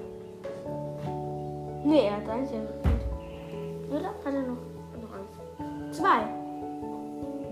Nee, 1.84 2.06
er 2.06 2.16
hat 2.16 2.28
eins. 2.28 2.50
ja. 2.50 2.58
Oder? 3.96 4.08
Hat 4.08 4.34
er 4.34 4.42
noch? 4.42 4.56
Noch 5.00 5.12
eins. 5.14 5.96
Zwei. 5.96 6.26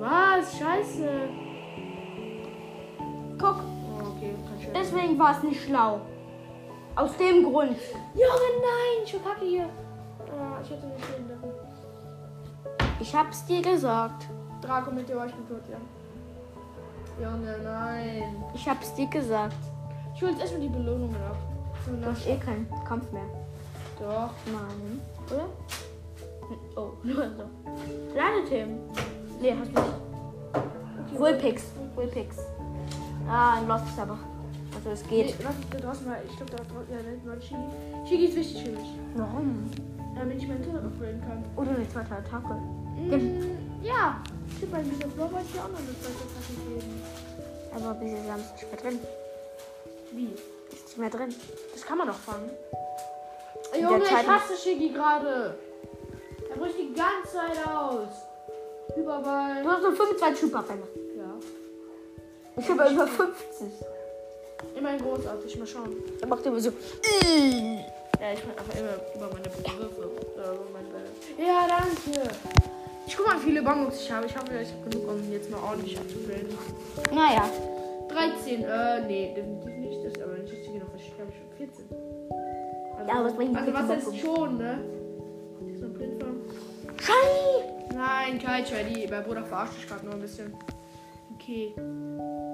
Was? 0.00 0.59
Scheiße. 0.59 1.09
Guck, 3.38 3.56
Oh, 3.62 4.09
okay, 4.16 4.35
kann 4.49 4.61
schön. 4.61 4.73
deswegen 4.75 5.16
war 5.18 5.37
es 5.37 5.42
nicht 5.44 5.62
schlau. 5.64 6.00
Aus 6.97 7.16
dem 7.18 7.44
Grund. 7.44 7.76
Junge, 8.14 8.50
nein, 8.61 9.04
ich 9.04 9.12
kacke 9.23 9.44
hier. 9.44 9.68
Ah, 10.26 10.59
ich 10.61 10.70
hätte 10.70 10.87
nicht 10.88 11.04
sehen 11.04 11.28
dürfen. 11.28 11.50
Ich 12.99 13.14
hab's 13.14 13.47
dir 13.47 13.62
gesagt. 13.62 14.26
Draco 14.61 14.90
mit 14.90 15.09
dir, 15.09 15.25
ich 15.25 15.35
bin 15.35 15.47
tot, 15.49 15.62
ja. 15.70 15.78
Junge, 17.21 17.57
nein. 17.62 18.23
Ich 18.55 18.69
hab's 18.69 18.95
dir 18.95 19.07
gesagt. 19.09 19.55
Ich 20.15 20.23
hol 20.23 20.31
jetzt 20.31 20.41
erstmal 20.41 20.62
die 20.62 20.69
Belohnungen 20.69 21.17
ab. 21.17 21.37
So 21.87 21.93
Du 21.97 22.07
hast 22.07 22.27
eh 22.27 22.37
keinen 22.37 22.67
Kampf 22.87 23.11
mehr. 23.12 23.23
Doch. 23.99 24.31
Nein. 24.47 25.00
Oder? 25.31 25.47
Oh, 26.77 26.91
nur 27.03 27.15
so. 27.31 28.15
Ladethemen. 28.17 28.79
Nee, 29.41 29.55
hast 29.59 29.71
du 29.77 29.81
nicht. 29.81 31.19
Wulpix. 31.21 31.65
Wulpix. 31.95 32.37
Ah, 33.29 33.59
ein 33.59 33.69
Lost 33.69 33.85
aber. 33.99 34.19
Also 34.77 34.91
es 34.91 35.05
Nee, 35.11 35.25
geht. 35.25 35.37
lass 35.43 35.55
uns 35.57 35.67
da 35.71 35.79
draußen 35.79 36.07
mal. 36.07 36.19
Ich 36.29 36.37
glaube, 36.37 36.53
da 36.53 36.57
draußen. 36.59 36.91
Ja, 36.91 37.27
war 37.27 37.35
ein 37.35 37.43
Shigi. 37.43 38.09
Shigi 38.09 38.25
ist 38.27 38.37
wichtig 38.37 38.62
für 38.65 38.71
mich. 38.71 38.89
Warum? 39.15 39.71
Damit 40.17 40.39
ich 40.39 40.49
meinen 40.49 40.62
Tunnel 40.62 40.85
upgraden 40.87 41.21
kann. 41.21 41.45
Oder 41.57 41.71
eine 41.77 41.89
zweite 41.89 42.15
Attacke. 42.17 42.55
Mm, 42.55 43.83
ja. 43.83 44.17
Ich 44.57 44.62
habe 44.62 44.73
bei 44.73 44.83
dieser 44.83 45.09
Blau 45.09 45.30
wollte 45.33 45.47
ich 45.52 45.61
auch 45.61 45.69
noch 45.69 45.78
eine 45.78 45.95
zweite 46.00 46.23
Attacke 46.26 46.54
geben. 46.69 47.02
Aber 47.75 47.95
bis 47.95 48.11
jetzt 48.12 48.30
haben 48.30 48.42
es 48.45 48.52
nicht 48.52 48.73
mehr 48.73 48.80
drin. 48.80 49.00
Wie? 50.12 50.35
Ist 50.73 50.87
nicht 50.87 50.99
mehr 50.99 51.11
drin. 51.11 51.35
Das 51.73 51.83
kann 51.83 51.99
man 51.99 52.09
doch 52.09 52.19
fangen. 52.19 52.50
In 53.75 53.83
Junge, 53.83 54.04
ich 54.04 54.11
hasse 54.11 54.57
Shigi 54.57 54.88
gerade. 54.88 55.57
Er 56.50 56.57
bricht 56.57 56.78
die 56.78 56.92
ganze 56.95 57.33
Zeit 57.33 57.66
aus. 57.66 58.09
Überball. 58.97 59.62
Du 59.62 59.71
hast 59.71 59.83
nur 59.83 59.92
25 59.92 60.40
Superfälle. 60.40 60.83
Ja. 61.16 61.35
Ich 62.57 62.69
habe 62.69 62.92
über 62.92 63.07
50. 63.07 63.69
Immerhin 64.76 65.00
großartig. 65.00 65.59
Mal 65.59 65.66
schauen. 65.66 65.97
Er 66.21 66.26
macht 66.26 66.45
immer 66.45 66.61
so. 66.61 66.71
Ja, 66.71 68.33
ich 68.33 68.45
meine 68.45 68.59
einfach 68.59 68.78
immer 68.78 68.95
über 69.14 69.28
meine 69.33 69.49
Begriffe. 69.49 70.11
Oder 70.35 70.52
über 70.52 70.66
meine 70.73 70.88
Bälle. 70.88 71.09
Ja, 71.38 71.69
danke. 71.69 72.30
Ich 73.11 73.17
guck 73.17 73.26
mal, 73.26 73.37
wie 73.40 73.47
viele 73.47 73.62
Bonbons 73.62 74.00
ich 74.00 74.12
habe. 74.12 74.26
Ich 74.26 74.37
hoffe, 74.37 74.52
ich 74.62 74.69
habe 74.73 74.88
genug, 74.88 75.09
um 75.11 75.33
jetzt 75.33 75.50
mal 75.50 75.59
ordentlich 75.59 75.99
abzugraden. 75.99 76.57
Naja. 77.12 77.50
13. 78.09 78.62
Äh, 78.62 79.07
nee, 79.09 79.35
definitiv 79.35 79.76
nicht. 79.79 80.05
Das 80.05 80.12
ist 80.12 80.23
aber 80.23 80.35
nicht 80.35 80.52
richtig 80.52 80.73
genug. 80.73 80.88
Ich 80.97 81.17
glaube, 81.17 81.33
ich 81.33 81.37
schon 81.37 81.67
14. 81.67 81.85
Also, 82.97 83.11
Ja, 83.11 83.25
was 83.25 83.35
bringt 83.35 83.57
Also, 83.57 83.75
was 83.75 84.07
ist 84.07 84.17
schon, 84.21 84.59
ne? 84.59 84.79
So 85.81 85.87
ein 85.87 85.95
Printfarm. 85.95 86.37
Shiny! 87.00 87.97
Nein, 87.97 88.38
kein 88.38 88.64
Shady. 88.64 89.09
Mein 89.11 89.25
Bruder 89.25 89.45
verarscht 89.45 89.76
dich 89.76 89.88
gerade 89.88 90.05
nur 90.05 90.14
ein 90.14 90.21
bisschen. 90.21 90.55
Okay. 91.35 91.75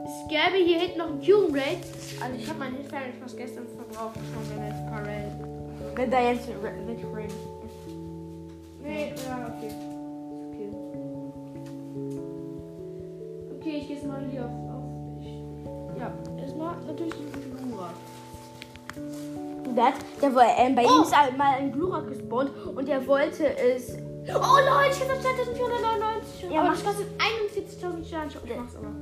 Es 0.07 0.29
gäbe 0.31 0.65
hier 0.65 0.81
hinten 0.81 0.99
noch 0.99 1.09
ein 1.09 1.21
Cube 1.21 1.53
Raid. 1.53 1.85
Also 2.19 2.35
ich 2.35 2.49
habe 2.49 2.59
meinen 2.61 2.77
Hilfe 2.77 2.97
fast 3.21 3.37
gestern 3.37 3.67
verbraucht. 3.77 4.15
Schon 4.15 4.57
wenn 4.57 4.69
jetzt 4.69 4.87
Parade. 4.87 5.33
Wenn 5.97 6.11
da 6.11 6.21
jetzt 6.23 6.49
mit 6.49 7.05
Rain. 7.15 7.29
Nee, 8.83 9.09
ja. 9.09 9.13
Ist 9.13 9.53
okay. 9.59 9.96
Okay, 13.67 13.79
ich 13.79 13.89
gehe 13.89 13.97
jetzt 13.97 14.07
mal 14.07 14.25
hier 14.31 14.45
auf. 14.45 14.53
auf 14.71 14.85
ich, 15.21 15.99
ja, 15.99 16.13
erstmal 16.41 16.77
natürlich 16.87 17.15
Lura. 17.69 17.91
Das, 19.75 19.95
der, 20.23 20.35
war- 20.37 20.57
ähm, 20.57 20.77
bei 20.77 20.85
ihm 20.85 21.03
ist 21.03 21.17
halt 21.21 21.37
mal 21.37 21.57
ein 21.57 21.73
Glurak 21.73 22.07
gespawnt 22.07 22.53
und 22.77 22.89
er 22.89 23.05
wollte 23.09 23.59
es. 23.59 23.97
Oh 24.29 24.59
Leute, 24.61 24.93
ich 24.93 25.01
habe 25.03 25.21
2499. 25.21 26.49
Ja, 26.49 26.61
aber 26.61 26.69
mach- 26.69 26.75
das 26.77 26.85
kostet 26.85 27.09
41.000 27.21 28.07
Sterne. 28.07 28.31
Ich 28.45 28.57
mach's 28.57 28.77
aber. 28.77 28.93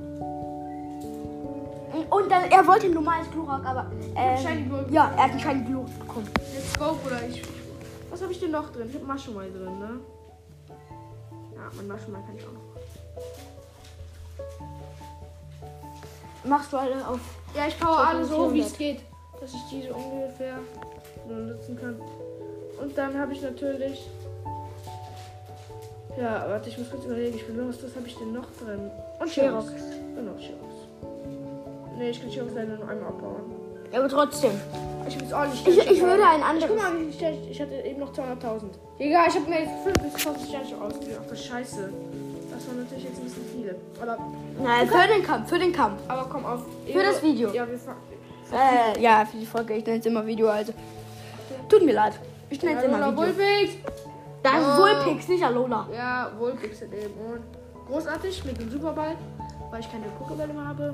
Und 2.17 2.31
dann, 2.31 2.49
er 2.49 2.65
wollte 2.65 2.87
ein 2.87 2.93
normales 2.93 3.29
Glurak, 3.29 3.63
aber. 3.63 3.91
Ähm, 4.15 4.67
Glurak. 4.67 4.89
ja, 4.89 5.11
er 5.15 5.23
hat 5.25 5.29
einen 5.29 5.39
Shiny 5.41 5.63
Glurak 5.65 5.99
bekommen. 5.99 6.27
Let's 6.55 6.73
go, 6.79 6.95
Bruder. 7.03 7.21
Ich, 7.29 7.37
ich, 7.39 7.47
was 8.09 8.19
habe 8.19 8.31
ich 8.31 8.39
denn 8.39 8.49
noch 8.49 8.71
drin? 8.71 8.87
Ich 8.89 8.95
habe 8.95 9.05
Maschenmal 9.05 9.47
drin, 9.51 9.77
ne? 9.77 9.99
Ja, 11.55 11.69
mein 11.77 11.87
Maschenmal 11.87 12.23
kann 12.25 12.35
ich 12.35 12.43
auch 12.47 12.51
noch. 12.51 12.61
Machst 16.43 16.71
du 16.71 16.77
alle 16.77 17.07
auf. 17.07 17.19
Ja, 17.55 17.67
ich 17.67 17.79
power 17.79 18.07
alle 18.07 18.23
so 18.25 18.53
wie 18.53 18.61
400. 18.61 18.71
es 18.71 18.77
geht. 18.77 18.99
Dass 19.41 19.53
ich 19.53 19.61
diese 19.71 19.93
ungefähr 19.93 20.57
so 21.27 21.33
nutzen 21.33 21.75
kann. 21.79 21.99
Und 22.81 22.97
dann 22.97 23.17
habe 23.17 23.33
ich 23.33 23.41
natürlich. 23.41 24.07
Ja, 26.19 26.45
warte, 26.47 26.69
ich 26.69 26.77
muss 26.77 26.89
kurz 26.89 27.05
überlegen. 27.05 27.35
Ich 27.35 27.45
bin 27.47 27.57
los. 27.57 27.77
Was 27.83 27.95
habe 27.95 28.07
ich 28.07 28.15
denn 28.17 28.33
noch 28.33 28.47
drin? 28.63 28.91
Und 29.19 29.29
Xerox. 29.29 29.67
Genau, 30.15 30.31
Xerox. 30.33 30.75
Nee, 31.97 32.09
ich 32.09 32.21
kann 32.21 32.29
Xerox 32.29 32.53
leider 32.53 32.75
nur 32.77 32.87
einmal 32.87 33.09
abbauen. 33.09 33.51
Ja, 33.91 33.99
aber 33.99 34.09
trotzdem. 34.09 34.51
Ich. 35.07 35.15
Ich, 35.15 35.91
ich 35.91 36.01
würde 36.01 36.23
ein 36.25 36.39
Ich 36.39 36.45
anderes. 36.45 36.69
guck 36.69 36.77
mal, 36.77 37.13
Sterne 37.13 37.37
ich, 37.37 37.51
ich 37.51 37.61
hatte 37.61 37.75
eben 37.75 37.99
noch 37.99 38.11
200.000. 38.11 38.63
Egal, 38.97 39.27
ich 39.29 39.35
habe 39.35 39.49
mir 39.49 39.59
jetzt 39.61 39.83
5 39.83 40.13
bis 40.13 40.23
20 40.23 40.47
Sterne 40.49 40.67
schon 40.67 40.81
ausgegeben. 40.81 41.17
Ach, 41.21 41.29
das 41.29 41.45
Scheiße. 41.45 41.89
Das 42.51 42.67
war 42.67 42.75
natürlich 42.75 43.03
jetzt 43.03 43.23
viele. 43.65 43.75
Aber, 44.01 44.17
Nein, 44.61 44.87
für 44.87 45.07
den 45.07 45.23
Kampf, 45.23 45.49
für 45.49 45.59
den 45.59 45.73
Kampf. 45.73 45.99
aber 46.07 46.27
komm 46.29 46.45
auf. 46.45 46.61
Für 46.91 47.03
das 47.03 47.21
Video. 47.21 47.49
Ja, 47.51 47.67
wir 47.67 47.77
fangen. 47.77 47.97
Äh, 48.51 49.01
ja, 49.01 49.25
für 49.25 49.37
die 49.37 49.45
Folge. 49.45 49.73
Ich 49.73 49.85
nenne 49.85 49.99
es 49.99 50.05
immer 50.05 50.25
Video, 50.25 50.47
also. 50.49 50.73
Tut 51.67 51.83
mir 51.83 51.93
leid. 51.93 52.13
Ich 52.49 52.61
nenne 52.61 52.79
es 52.79 52.85
immer 52.85 52.97
Alola 52.97 53.11
Video. 53.11 53.35
Wulpix. 53.37 53.73
Das 54.43 54.53
ist 54.61 54.67
Oh. 54.67 54.81
Wulpix, 54.81 55.27
nicht 55.27 55.43
Alola. 55.43 55.87
Ja, 55.93 56.31
Wulpix 56.37 56.81
eben. 56.83 56.93
Und 56.93 57.41
großartig 57.87 58.45
mit 58.45 58.59
dem 58.59 58.69
Superball, 58.69 59.15
weil 59.71 59.79
ich 59.79 59.91
keine 59.91 60.05
Pokébälle 60.05 60.53
mehr 60.53 60.65
habe. 60.67 60.93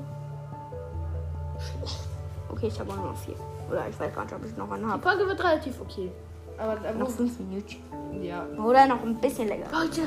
Okay, 2.50 2.68
ich 2.68 2.80
habe 2.80 2.90
auch 2.92 2.96
noch 2.96 3.16
vier. 3.16 3.34
Oder 3.70 3.88
ich 3.88 3.98
weiß 4.00 4.14
gar 4.14 4.24
nicht, 4.24 4.34
ob 4.34 4.44
ich 4.44 4.56
noch 4.56 4.70
einen 4.70 4.84
Die 4.84 4.90
habe. 4.90 5.02
Folge 5.02 5.26
wird 5.26 5.44
relativ 5.44 5.80
okay. 5.80 6.10
Aber 6.58 6.76
da 6.76 6.92
Noch 6.92 7.10
fünf 7.10 7.38
Minuten. 7.38 7.76
Ja. 8.22 8.44
Oder 8.62 8.86
noch 8.86 9.02
ein 9.02 9.16
bisschen 9.20 9.48
länger. 9.48 9.66
Leute, 9.72 10.02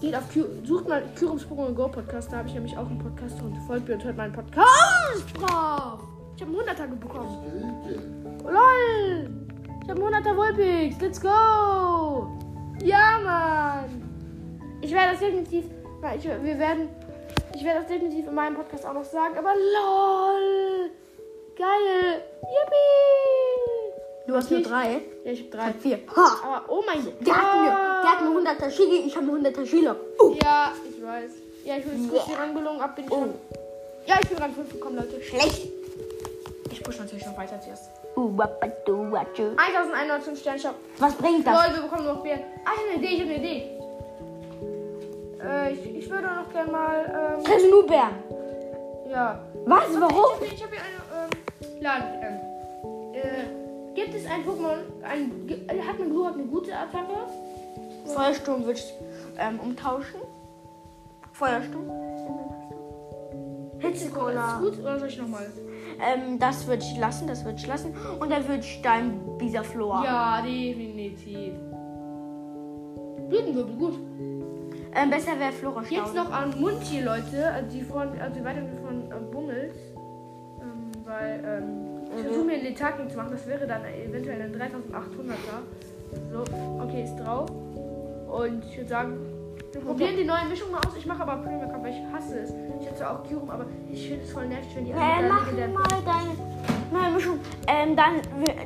geht 0.00 0.14
auf 0.14 0.32
Q 0.32 0.44
sucht 0.64 0.88
mal 0.88 1.02
Kyrums 1.14 1.44
Pokémon 1.44 1.72
Go 1.72 1.88
Podcast. 1.88 2.32
Da 2.32 2.38
habe 2.38 2.48
ich 2.48 2.54
nämlich 2.54 2.76
auch 2.76 2.86
einen 2.86 2.98
Podcast 2.98 3.40
und 3.42 3.56
folgt 3.66 3.88
mir 3.88 3.94
und 3.94 4.04
hört 4.04 4.16
meinen 4.16 4.32
Podcast 4.32 5.24
drauf. 5.34 6.00
Ich 6.36 6.42
habe 6.42 6.52
einen 6.52 6.68
100er 6.68 6.86
bekommen. 6.96 8.42
LOL! 8.44 9.30
Ich 9.82 9.90
habe 9.90 10.04
einen 10.04 10.14
100er 10.14 10.36
Wolpix. 10.36 11.00
Let's 11.00 11.20
go! 11.20 12.28
Ja, 12.84 13.18
Mann! 13.24 14.02
Ich 14.82 14.92
werde 14.92 15.12
das 15.12 15.20
definitiv. 15.20 15.64
Ich, 16.16 16.24
wir 16.24 16.58
werden. 16.58 16.88
Ich 17.54 17.64
werde 17.64 17.80
das 17.80 17.88
definitiv 17.88 18.26
in 18.26 18.34
meinem 18.34 18.56
Podcast 18.56 18.84
auch 18.86 18.92
noch 18.92 19.04
sagen. 19.04 19.36
Aber 19.38 19.54
LOL! 19.54 20.90
Geil! 21.56 22.22
Yippie! 22.42 23.85
Du 24.26 24.34
hast 24.34 24.50
nur 24.50 24.60
Ich- 24.60 24.66
drei. 24.66 25.00
Ja, 25.24 25.32
ich 25.32 25.40
habe 25.40 25.50
drei. 25.50 25.72
Vier. 25.74 25.98
Ha! 26.16 26.26
Aber 26.44 26.64
oh 26.72 26.82
mein 26.86 27.04
Gott. 27.04 27.14
Der 27.26 27.34
hat 27.36 27.60
mir, 27.60 27.68
der 27.70 28.10
hat 28.12 28.20
mir 28.22 28.30
100er 28.40 28.70
Shigi, 28.70 28.96
ich 29.06 29.16
habe 29.16 29.26
eine 29.30 29.48
100er 29.50 29.66
Shila. 29.66 29.96
Uh. 30.20 30.34
Ja, 30.42 30.72
ich 30.88 31.02
weiß. 31.04 31.30
Ja, 31.64 31.76
ich 31.76 31.86
will 31.86 31.94
jetzt 32.00 32.10
kurz 32.10 32.24
die 32.26 32.34
Rangbelohnung 32.34 32.80
ab. 32.80 32.96
Bin 32.96 33.04
ich 33.04 33.10
Oh. 33.12 33.26
Ja, 34.06 34.16
ich 34.22 34.28
bin 34.28 34.38
Rang 34.38 34.52
5 34.54 34.72
gekommen, 34.72 34.96
Leute. 34.96 35.20
Schlecht. 35.22 35.68
Ich 36.70 36.82
push 36.82 36.98
natürlich 36.98 37.24
noch 37.26 37.36
weiter 37.36 37.60
zuerst. 37.60 37.90
Uh, 38.16 38.36
wapadu, 38.36 39.10
watschu. 39.12 39.50
1105 39.56 40.38
Sterne 40.40 40.58
Shop. 40.58 40.74
Was 40.98 41.14
bringt 41.14 41.46
das? 41.46 41.54
Lol, 41.66 41.74
wir 41.76 41.82
bekommen 41.82 42.06
noch 42.06 42.22
Bären. 42.22 42.40
Ah, 42.64 42.70
ich 42.74 42.80
habe 42.80 42.88
eine 42.90 43.04
Idee, 43.04 43.14
ich 43.14 43.20
habe 43.20 43.30
eine 43.30 43.38
Idee. 43.38 43.70
Äh, 45.42 45.72
ich, 45.72 45.96
ich 46.04 46.10
würde 46.10 46.26
noch 46.28 46.50
gerne 46.52 46.72
mal, 46.72 47.36
ähm, 47.38 47.44
Kriegst 47.44 47.66
du 47.66 47.70
nur 47.70 47.86
Bären. 47.86 48.14
ja. 49.10 49.38
Was? 49.66 49.90
Ich 49.90 50.00
Warum? 50.00 50.16
habe 50.34 50.44
hier, 50.44 50.54
ich 50.54 50.62
hab 50.62 50.70
hier 50.70 50.80
eine, 50.80 51.24
ähm, 51.24 51.82
Laden, 51.82 52.08
ähm, 52.22 53.14
äh, 53.14 53.65
gibt 53.96 54.14
es 54.14 54.26
ein 54.26 54.44
Pokémon, 54.44 54.78
ein, 55.02 55.86
hat 55.88 55.98
man 55.98 56.10
Glurak 56.10 56.34
eine 56.34 56.44
gute 56.44 56.72
Attacke? 56.72 57.26
Feuersturm 58.04 58.64
würde 58.64 58.78
ich 58.78 58.94
ähm, 59.38 59.58
umtauschen. 59.58 60.20
Feuersturm. 61.32 61.90
Hitzekola. 63.78 64.54
Ist 64.54 64.60
gut, 64.60 64.80
oder 64.80 64.98
soll 64.98 65.08
ich 65.08 65.18
nochmal? 65.18 65.46
Ähm, 66.00 66.38
das 66.38 66.66
würde 66.66 66.82
ich 66.82 66.96
lassen, 66.98 67.26
das 67.26 67.44
würde 67.44 67.58
ich 67.58 67.66
lassen. 67.66 67.94
Und 68.20 68.30
dann 68.30 68.46
würde 68.46 68.60
ich 68.60 68.80
dein 68.82 69.36
Bisaflor. 69.38 70.04
Ja, 70.04 70.40
definitiv. 70.42 71.54
Blütenwirbel, 73.28 73.76
gut. 73.76 73.98
Ähm, 74.94 75.10
besser 75.10 75.38
wäre 75.38 75.52
Flora 75.52 75.82
Jetzt 75.90 76.14
noch 76.14 76.30
an 76.30 76.58
Munchi, 76.58 77.00
Leute, 77.00 77.50
also 77.52 77.70
die, 77.70 77.82
von, 77.82 78.18
also 78.18 78.34
die 78.34 78.44
Weiterentwicklung 78.44 78.86
von 78.86 79.12
äh, 79.12 79.30
Bummels. 79.30 79.74
Weil, 81.06 81.40
ähm, 81.46 82.18
ich 82.18 82.24
versuche 82.24 82.44
mir 82.44 82.54
ein 82.54 82.64
Letaking 82.64 83.08
zu 83.08 83.16
machen, 83.16 83.30
das 83.30 83.46
wäre 83.46 83.66
dann 83.66 83.82
eventuell 83.84 84.42
ein 84.42 84.52
3800er. 84.52 85.62
So, 86.32 86.40
okay, 86.82 87.04
ist 87.04 87.16
drauf. 87.16 87.48
Und 87.50 88.64
ich 88.64 88.76
würde 88.76 88.88
sagen, 88.88 89.18
wir 89.72 89.80
probieren 89.82 90.16
die 90.16 90.24
neue 90.24 90.46
Mischung 90.46 90.70
mal 90.72 90.78
aus. 90.78 90.96
Ich 90.96 91.06
mache 91.06 91.22
aber 91.22 91.36
Premier 91.42 91.66
Cup, 91.66 91.82
weil 91.82 91.92
ich 91.92 92.02
hasse 92.12 92.40
es. 92.40 92.50
Ich 92.80 92.88
hätte 92.88 93.08
auch 93.08 93.22
Kyurem, 93.22 93.50
aber 93.50 93.66
ich 93.90 94.08
finde 94.08 94.24
es 94.24 94.32
voll 94.32 94.46
nervig, 94.46 94.74
wenn 94.74 94.84
die 94.84 94.94
alle 94.94 95.26
Äh, 95.26 95.28
mach 95.28 95.52
der 95.52 95.68
mal 95.68 95.84
deine 96.04 96.36
neue 96.90 97.12
Mischung. 97.12 97.38
Ähm, 97.68 97.94
dann, 97.94 98.14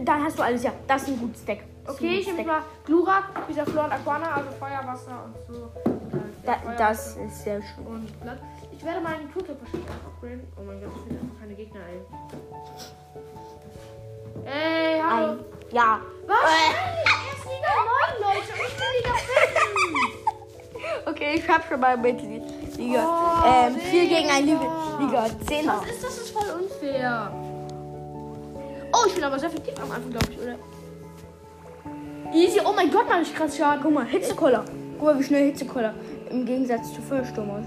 dann 0.05 0.25
hast 0.25 0.39
du 0.39 0.43
alles, 0.43 0.63
ja. 0.63 0.73
Das 0.87 1.03
ist 1.03 1.09
ein 1.09 1.19
gutes 1.19 1.45
Deck. 1.45 1.65
Okay, 1.87 2.21
ich 2.21 2.27
nehme 2.27 2.45
mal 2.47 2.63
Glurak, 2.87 3.25
dieser 3.49 3.67
Flor 3.67 3.85
und 3.85 3.93
Aquana, 3.93 4.35
also 4.35 4.51
Feuer, 4.53 4.81
Wasser 4.87 5.25
und 5.25 5.55
so. 5.55 5.71
Da, 6.51 6.57
das 6.77 7.17
ist 7.17 7.45
sehr 7.45 7.63
schön. 7.63 7.87
Und 7.87 8.21
Blatt. 8.21 8.39
Ich 8.73 8.85
werde 8.85 9.01
meinen 9.01 9.33
Tutor 9.33 9.55
wahrscheinlich 9.61 9.89
upgraden. 9.89 10.53
Oh 10.57 10.63
mein 10.63 10.81
Gott, 10.81 10.91
es 10.97 11.03
sind 11.05 11.21
einfach 11.21 11.41
keine 11.41 11.55
Gegner, 11.55 11.81
ey. 11.87 12.01
Ey, 14.47 15.01
hallo. 15.01 15.33
Ein, 15.33 15.39
ja. 15.71 16.01
Was? 16.27 16.41
Erst 17.31 17.45
Liga 17.45 17.73
9, 17.87 18.35
Leute. 18.35 18.53
Ich 18.67 18.75
bin 18.75 18.91
Liga 18.99 19.15
5. 19.15 21.07
Okay, 21.07 21.35
ich 21.37 21.49
hab 21.49 21.69
schon 21.69 21.79
mal 21.79 21.97
mit 21.97 22.21
Liga. 22.77 23.05
Oh, 23.05 23.47
ähm, 23.47 23.77
4 23.77 24.03
Digga. 24.03 24.17
gegen 24.17 24.31
ein 24.31 24.45
Liga, 24.47 24.99
Liga 24.99 25.27
10er. 25.47 25.79
Was 25.79 25.91
ist 25.91 26.03
das? 26.03 26.03
Das 26.03 26.19
ist 26.19 26.31
voll 26.31 26.51
unfair. 26.51 27.33
Oh, 28.93 29.07
ich 29.07 29.15
bin 29.15 29.23
aber 29.23 29.39
sehr 29.39 29.51
effektiv 29.51 29.75
am 29.81 29.93
Anfang, 29.93 30.11
glaube 30.11 30.27
ich, 30.33 30.39
oder? 30.41 30.57
Easy. 32.35 32.61
Oh 32.65 32.73
mein 32.75 32.91
Gott, 32.91 33.07
mach 33.09 33.21
ich 33.21 33.33
krass 33.33 33.57
Schaden. 33.57 33.83
Guck 33.83 33.93
mal, 33.93 34.07
Hitzekoller. 34.07 34.65
Guck 34.99 35.07
mal, 35.07 35.19
wie 35.19 35.23
schnell 35.23 35.47
Hitzekoller 35.47 35.95
im 36.31 36.47
Gegensatz 36.47 36.93
zu 36.95 37.03
Feuersturm 37.03 37.51
aus. 37.51 37.67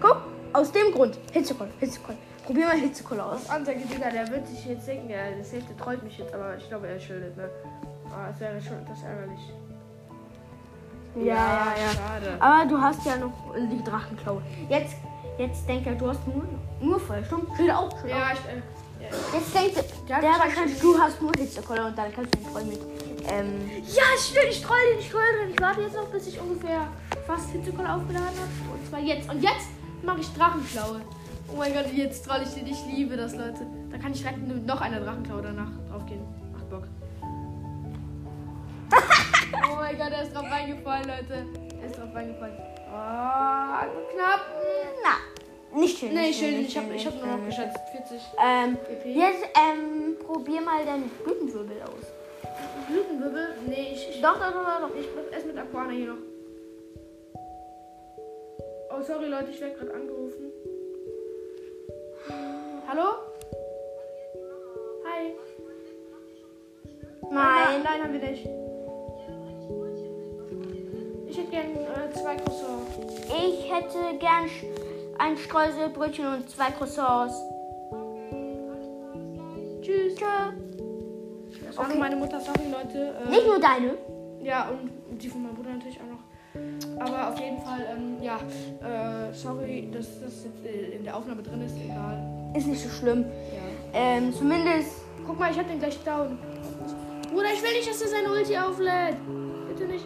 Guck, 0.00 0.22
aus 0.52 0.72
dem 0.72 0.92
Grund. 0.92 1.18
Hitzekoller, 1.32 1.70
Hitzekoller. 1.78 2.18
Probier 2.44 2.66
mal 2.66 2.76
Hitzekoller 2.76 3.32
aus. 3.32 3.48
Ansage, 3.48 3.80
Digga, 3.80 4.10
der 4.10 4.28
wird 4.28 4.46
sich 4.48 4.64
jetzt 4.66 4.86
denken, 4.88 5.08
ja, 5.10 5.18
das 5.38 5.52
Hälfte 5.52 5.76
trollt 5.76 6.02
mich 6.02 6.18
jetzt, 6.18 6.34
aber 6.34 6.56
ich 6.56 6.68
glaube, 6.68 6.88
er 6.88 6.98
schuldet, 6.98 7.36
ne? 7.36 7.48
Ah, 8.12 8.28
es 8.30 8.40
wäre 8.40 8.60
schon 8.60 8.78
etwas 8.82 9.02
ärgerlich. 9.04 9.52
Schade. 11.92 12.36
Aber 12.40 12.68
du 12.68 12.80
hast 12.80 13.04
ja 13.04 13.16
noch 13.16 13.32
die 13.56 13.82
Drachenklaue. 13.84 14.42
Jetzt, 14.68 14.94
jetzt 15.38 15.68
denkt 15.68 15.86
er, 15.86 15.94
du 15.94 16.08
hast 16.08 16.20
nur, 16.26 16.44
nur 16.80 17.00
Feuersturm. 17.00 17.46
Schild 17.56 17.70
auch, 17.70 17.90
Schild 18.00 18.14
auch. 18.14 18.18
Ja, 18.18 18.32
ich, 18.32 18.40
äh, 18.40 19.04
ja. 19.04 19.08
Jetzt 19.34 19.54
denkt 19.54 19.76
er, 20.08 20.20
Der 20.20 20.30
wahrscheinlich, 20.38 20.80
du 20.80 20.98
hast 20.98 21.20
nur 21.20 21.32
Hitzekoller 21.36 21.86
und 21.86 21.98
dann 21.98 22.12
kannst 22.12 22.34
du 22.34 22.38
den 22.38 22.46
voll 22.48 22.64
mit. 22.64 22.80
Ähm, 23.28 23.70
Ja, 23.86 24.02
stimmt, 24.18 24.46
ich 24.50 24.62
troll 24.62 24.78
den, 24.92 24.98
ich 25.00 25.10
troll 25.10 25.22
den. 25.42 25.50
Ich 25.54 25.60
warte 25.60 25.82
jetzt 25.82 25.94
noch, 25.96 26.06
bis 26.08 26.26
ich 26.26 26.40
ungefähr 26.40 26.86
fast 27.30 27.50
Hitzekoller 27.50 27.96
aufgeladen 27.96 28.26
habe. 28.26 28.72
Und 28.72 28.88
zwar 28.88 29.00
jetzt. 29.00 29.30
Und 29.30 29.42
jetzt 29.42 29.68
mache 30.02 30.20
ich 30.20 30.28
Drachenklaue. 30.34 31.00
Oh 31.52 31.56
mein 31.56 31.72
Gott, 31.72 31.92
jetzt 31.92 32.26
troll 32.26 32.40
ich 32.42 32.54
den. 32.54 32.66
Ich 32.66 32.84
liebe 32.86 33.16
das, 33.16 33.34
Leute. 33.34 33.66
Da 33.90 33.98
kann 33.98 34.12
ich 34.12 34.20
direkt 34.20 34.46
mit 34.46 34.66
noch 34.66 34.80
einer 34.80 35.00
Drachenklaue 35.00 35.42
danach 35.42 35.70
draufgehen. 35.88 36.22
Macht 36.52 36.70
Bock. 36.70 36.84
oh 39.70 39.76
mein 39.76 39.96
Gott, 39.96 40.12
er 40.12 40.22
ist 40.22 40.34
drauf 40.34 40.50
reingefallen, 40.50 41.06
Leute. 41.06 41.46
Er 41.80 41.86
ist 41.86 41.98
drauf 41.98 42.14
reingefallen. 42.14 42.56
Oh, 42.92 43.86
knapp. 44.12 44.40
na, 45.04 45.78
nicht 45.80 45.98
schön. 45.98 46.12
Nee, 46.12 46.28
nicht 46.28 46.40
schön. 46.40 46.58
nicht 46.58 46.70
Ich 46.70 46.76
habe 46.76 46.92
ich 46.94 47.06
hab 47.06 47.14
nur 47.14 47.36
noch 47.36 47.46
geschätzt. 47.46 47.78
40 47.92 48.20
Ähm, 48.44 48.76
EP. 48.88 49.06
jetzt, 49.06 49.44
ähm, 49.56 50.16
probier 50.26 50.60
mal 50.60 50.84
deinen 50.84 51.08
Blütenwirbel 51.24 51.82
aus. 51.82 52.06
Blütenwirbel? 52.88 53.56
Nee, 53.68 53.92
ich, 53.92 54.08
ich 54.10 54.20
Doch, 54.20 54.34
doch, 54.34 54.52
doch, 54.52 54.80
doch. 54.80 54.96
Ich 54.98 55.08
bleib 55.12 55.32
erst 55.32 55.46
mit 55.46 55.56
Aquana 55.56 55.90
hier 55.90 56.08
noch. 56.08 56.29
Oh, 59.00 59.02
sorry 59.02 59.28
Leute, 59.28 59.50
ich 59.50 59.60
werde 59.62 59.76
gerade 59.76 59.94
angerufen. 59.94 60.52
Hallo? 62.86 63.02
Hi. 65.06 65.32
Nein. 67.30 67.82
Nein, 67.82 68.02
haben 68.02 68.12
wir 68.12 68.20
nicht. 68.20 68.46
Ich 71.28 71.38
hätte 71.38 71.50
gern 71.50 71.76
äh, 71.76 72.12
zwei 72.12 72.36
Croissants. 72.36 72.90
Ich 73.28 73.72
hätte 73.72 74.18
gern 74.18 74.50
ein 75.18 75.36
Streuselbrötchen 75.38 76.26
und 76.26 76.50
zwei 76.50 76.70
Croissants. 76.70 77.34
Tschüss. 79.80 80.14
Tschö. 80.16 80.26
Das 81.66 81.76
war 81.78 81.86
Okay. 81.86 81.98
meine 81.98 82.16
Mutter, 82.16 82.38
sorry 82.38 82.70
Leute. 82.70 83.14
Äh, 83.24 83.30
Nicht 83.30 83.46
nur 83.46 83.58
deine. 83.60 83.96
Ja, 84.42 84.68
und 84.68 84.90
die 85.18 85.28
von 85.28 85.42
meinem 85.42 85.54
Bruder 85.54 85.70
natürlich 85.70 85.98
auch 86.00 86.06
noch. 86.06 86.29
Aber 86.98 87.28
auf 87.28 87.38
jeden 87.40 87.58
Fall, 87.62 87.80
ähm, 87.96 88.16
ja, 88.22 88.36
äh, 88.36 89.32
sorry, 89.32 89.88
dass 89.92 90.06
das 90.20 90.44
jetzt 90.44 90.64
äh, 90.66 90.96
in 90.96 91.04
der 91.04 91.16
Aufnahme 91.16 91.42
drin 91.42 91.62
ist, 91.64 91.74
egal. 91.82 92.18
Ist 92.54 92.66
nicht 92.66 92.82
so 92.82 92.88
schlimm. 92.90 93.24
Ja. 93.52 93.98
Ähm, 94.00 94.34
zumindest. 94.34 94.90
Guck 95.26 95.38
mal, 95.38 95.50
ich 95.50 95.58
hab 95.58 95.68
den 95.68 95.78
gleich 95.78 95.98
down. 96.04 96.38
Bruder, 97.32 97.46
ich 97.54 97.62
will 97.62 97.72
nicht, 97.72 97.88
dass 97.88 98.02
er 98.02 98.08
seine 98.08 98.30
Ulti 98.30 98.56
auflädt. 98.56 99.16
Bitte 99.68 99.84
nicht. 99.90 100.04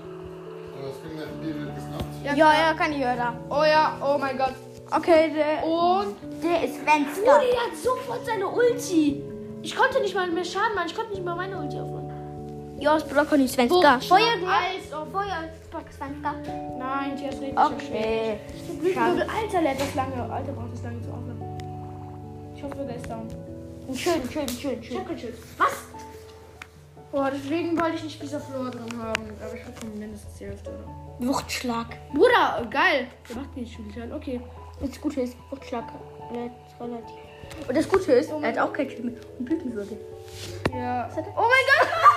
Das 0.84 1.74
gesnappt. 1.74 2.36
Ja, 2.36 2.52
ja, 2.52 2.74
kann 2.74 2.92
ich 2.92 2.98
hören. 3.02 3.36
Oh 3.48 3.64
ja, 3.64 3.96
oh 4.04 4.18
mein 4.18 4.36
Gott. 4.36 4.52
Okay, 4.90 5.32
der, 5.34 5.66
Und. 5.66 6.14
der 6.42 6.64
ist 6.64 6.78
Bruder, 6.78 6.92
Fenster. 6.92 7.22
der 7.24 7.60
hat 7.60 7.76
sofort 7.82 8.26
seine 8.26 8.46
Ulti. 8.46 9.22
Ich 9.62 9.74
konnte 9.74 10.00
nicht 10.02 10.14
mal 10.14 10.30
mehr 10.30 10.44
Schaden 10.44 10.74
machen. 10.74 10.86
Ich 10.88 10.94
konnte 10.94 11.12
nicht 11.12 11.24
mal 11.24 11.34
meine 11.34 11.56
Ulti 11.58 11.78
aufladen. 11.78 12.04
Ja, 12.78 13.00
språk 13.00 13.32
ni 13.38 13.44
Wo- 13.44 13.48
svenska. 13.48 13.98
Får 14.00 14.18
jag 14.18 14.40
det? 15.22 15.32
Als 15.74 15.96
svenska? 15.96 16.34
Nein, 16.78 17.16
die 17.16 17.26
ist 17.26 17.40
richtig 17.40 17.58
okay. 17.58 18.38
Blütenwirbel, 18.80 19.22
Alter, 19.22 19.62
lädt 19.62 19.80
das 19.80 19.94
lange. 19.94 20.22
Alter, 20.32 20.52
braucht 20.52 20.72
das 20.72 20.82
lange 20.82 21.02
zu 21.02 21.10
aufladen. 21.10 22.54
Ich 22.56 22.62
hoffe, 22.62 22.76
der 22.76 22.96
ist 22.96 23.10
down. 23.10 23.28
Schön, 23.94 24.22
schön, 24.30 24.48
schön, 24.48 24.82
schön. 24.82 25.06
kein 25.06 25.18
Schild. 25.18 25.34
Was? 25.58 25.84
Boah, 27.12 27.30
deswegen 27.30 27.78
wollte 27.80 27.96
ich 27.96 28.04
nicht 28.04 28.22
dieser 28.22 28.40
Floor 28.40 28.70
drin 28.70 28.98
haben. 28.98 29.22
Aber 29.44 29.54
ich 29.54 29.62
bekomme 29.64 29.92
mindestens 29.96 30.34
die 30.38 30.46
Hälfte, 30.46 30.70
oder? 30.70 31.28
Wuchtschlag. 31.28 31.86
Bruder, 32.12 32.66
geil. 32.70 33.06
Der 33.28 33.36
macht 33.36 33.54
mir 33.54 33.62
nicht 33.62 33.78
Schild. 33.92 34.12
Okay. 34.12 34.40
Das 34.80 35.00
Gute 35.00 35.20
ist, 35.20 35.36
Wuchtschlag 35.50 35.84
relativ. 36.80 37.68
Und 37.68 37.76
das 37.76 37.88
Gute 37.88 38.12
ist, 38.12 38.32
Oh 38.32 38.40
er 38.42 38.48
hat 38.48 38.58
auch 38.58 38.72
kein 38.72 38.88
Schild 38.88 39.04
mehr. 39.04 39.14
Und 39.38 39.44
Blütenwirbel. 39.44 39.98
Ja. 40.72 41.08
Hat? 41.14 41.24
Oh 41.36 41.42
mein 41.42 41.64
Gott! 41.68 42.13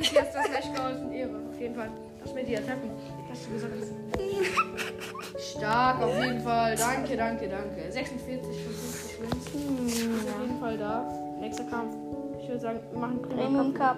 Dir 0.00 0.20
hast 0.22 0.34
das 0.34 0.50
echt 0.50 0.74
geholfen. 0.74 1.12
Ehre, 1.12 1.30
auf 1.50 1.60
jeden 1.60 1.74
Fall. 1.74 1.90
Das 2.22 2.34
mit 2.34 2.48
die 2.48 2.56
Attacken. 2.56 2.90
Was 3.28 3.44
du 3.46 3.52
gesagt. 3.52 3.72
Stark, 5.38 6.02
auf 6.02 6.22
jeden 6.22 6.40
Fall. 6.40 6.76
Danke, 6.76 7.16
danke, 7.16 7.48
danke. 7.48 7.90
46 7.92 8.62
von 8.64 8.72
50 8.74 9.20
Wins. 9.20 9.46
Ist 9.94 10.28
auf 10.28 10.40
jeden 10.42 10.60
Fall 10.60 10.78
da. 10.78 11.08
Nächster 11.40 11.64
Kampf. 11.64 11.94
Ich 12.42 12.48
würde 12.48 12.60
sagen, 12.60 12.80
wir 12.90 12.98
machen 12.98 13.22
Premium 13.22 13.74
Cup. 13.74 13.96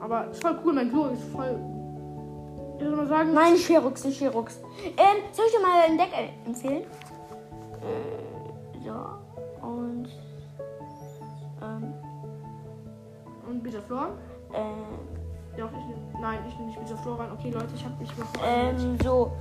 Aber 0.00 0.30
ist 0.30 0.42
voll 0.42 0.58
cool, 0.64 0.72
mein 0.72 0.90
Glory 0.90 1.14
ist 1.14 1.24
voll. 1.32 1.58
Ich 2.76 2.84
würde 2.84 2.96
mal 2.96 3.06
sagen, 3.06 3.32
Nein, 3.32 3.56
Sherux, 3.56 4.04
nicht 4.04 4.18
Sherux. 4.18 4.58
Ähm, 4.84 5.22
soll 5.32 5.44
ich 5.46 5.52
dir 5.52 5.60
mal 5.62 5.82
ein 5.88 5.96
Deck 5.96 6.08
äh, 6.12 6.46
empfehlen? 6.46 6.82
Äh, 7.80 8.84
so. 8.84 9.66
Und. 9.66 10.08
Ähm, 11.62 11.94
und 13.48 13.62
Bitter 13.62 13.82
Floor. 13.82 14.08
äh, 14.52 14.58
Doch, 15.56 15.68
ich 15.70 16.20
nein, 16.20 16.38
ich 16.48 16.54
nehme 16.54 16.66
nicht 16.68 16.78
Bitter 16.80 16.96
Floor 16.96 17.20
rein. 17.20 17.32
Okay, 17.32 17.50
Leute, 17.50 17.66
ich 17.74 17.84
habe 17.84 17.94
nicht 18.00 18.16
mehr. 18.16 18.26
ähm, 18.44 18.98
so. 19.02 19.32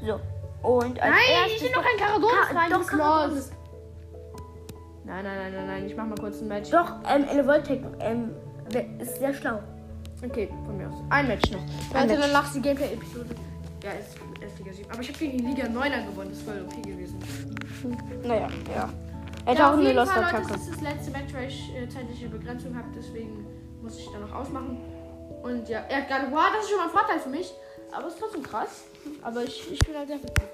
So. 0.00 0.20
Und 0.68 1.00
als 1.00 1.10
Nein, 1.10 1.18
erstes 1.32 1.56
ich 1.56 1.62
nehme 1.62 1.76
noch 1.76 1.82
kein 1.84 1.96
Karadonis 1.98 2.48
Ka- 2.48 2.58
rein. 2.58 2.70
doch, 2.70 2.86
Karadonis. 2.86 3.50
los. 3.50 3.50
Nein, 5.04 5.24
nein, 5.24 5.38
nein, 5.38 5.52
nein, 5.54 5.66
nein. 5.66 5.86
Ich 5.86 5.96
mach 5.96 6.06
mal 6.06 6.14
kurz 6.18 6.40
ein 6.40 6.48
Match. 6.48 6.70
Doch, 6.70 6.92
ähm, 7.08 7.24
Elevoltec, 7.28 7.82
ähm, 8.00 8.30
wer- 8.70 9.00
ist 9.00 9.18
sehr 9.18 9.32
schlau. 9.34 9.58
Okay, 10.24 10.48
von 10.66 10.76
mir 10.76 10.88
aus. 10.88 10.94
Ein 11.08 11.28
Match 11.28 11.50
noch. 11.50 11.60
Ein 11.60 11.68
Leute, 11.94 12.06
Match. 12.08 12.20
dann 12.20 12.32
lachst 12.32 12.54
die 12.54 12.60
Gameplay-Episode. 12.62 13.34
Ja, 13.82 13.90
ist, 13.92 14.16
ist 14.46 14.58
Liga 14.58 14.72
7. 14.74 14.90
Aber 14.92 15.00
ich 15.00 15.08
habe 15.08 15.18
gegen 15.18 15.38
die 15.38 15.44
Liga 15.46 15.64
9er 15.66 16.04
gewonnen. 16.06 16.28
Das 16.30 16.38
ist 16.38 16.46
voll 16.46 16.62
okay 16.68 16.82
gewesen. 16.82 17.18
Naja, 18.22 18.48
ja. 18.74 18.88
Er 19.46 19.52
hat 19.52 19.58
Ja, 19.58 19.64
auch 19.66 19.72
auf 19.72 19.78
eine 19.78 19.82
jeden 19.84 19.96
Lost 19.96 20.12
Fall, 20.12 20.22
Leute, 20.22 20.46
das 20.52 20.60
ist 20.60 20.70
das 20.72 20.80
letzte 20.82 21.10
Match, 21.12 21.32
weil 21.34 21.48
ich 21.48 21.74
äh, 21.74 21.88
zeitliche 21.88 22.28
Begrenzung 22.28 22.76
habe. 22.76 22.88
Deswegen 22.94 23.46
muss 23.82 23.98
ich 23.98 24.06
dann 24.12 24.20
noch 24.20 24.34
ausmachen. 24.34 24.76
Und 25.42 25.68
ja, 25.68 25.84
er 25.88 26.02
hat 26.02 26.08
gerade, 26.08 26.26
wow, 26.30 26.46
das 26.54 26.64
ist 26.64 26.70
schon 26.70 26.78
mal 26.78 26.86
ein 26.86 26.90
Vorteil 26.90 27.18
für 27.18 27.28
mich. 27.28 27.52
Aber 27.92 28.06
es 28.06 28.14
ist 28.14 28.20
trotzdem 28.20 28.42
krass. 28.42 28.84
Aber 29.22 29.42
ich, 29.42 29.72
ich 29.72 29.78
bin 29.80 29.96
halt 29.96 30.10
effektiv. 30.10 30.44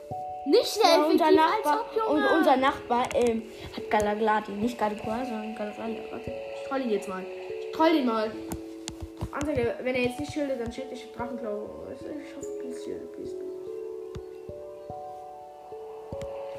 Nicht 0.46 0.66
sehr 0.66 1.07
unser 1.07 1.27
effektiv, 1.27 1.40
als 1.40 1.64
Nachbar, 1.64 1.85
ob, 2.07 2.11
und 2.14 2.25
unser 2.38 2.57
Nachbar 2.57 3.09
ähm, 3.14 3.42
hat 3.75 3.90
Galagladi. 3.90 4.53
Nicht 4.53 4.79
Galigua, 4.79 5.25
sondern 5.25 5.57
Galagladi. 5.57 6.03
Warte, 6.11 6.31
ich 6.31 6.68
troll 6.68 6.81
ihn 6.83 6.90
jetzt 6.90 7.09
mal. 7.09 7.25
Ich 7.61 7.72
troll 7.72 7.94
ihn 7.94 8.07
mal. 8.07 8.31
Anzeige, 9.33 9.75
wenn 9.83 9.94
er 9.94 10.03
jetzt 10.03 10.20
nicht 10.20 10.33
schildert, 10.33 10.61
dann 10.61 10.72
schickt 10.72 10.92
ich 10.92 11.12
Drachenklau. 11.12 11.68
Ich 11.92 12.37
hoffe, 12.37 12.49
please 12.61 12.85
shield, 12.85 13.12
please. 13.12 13.35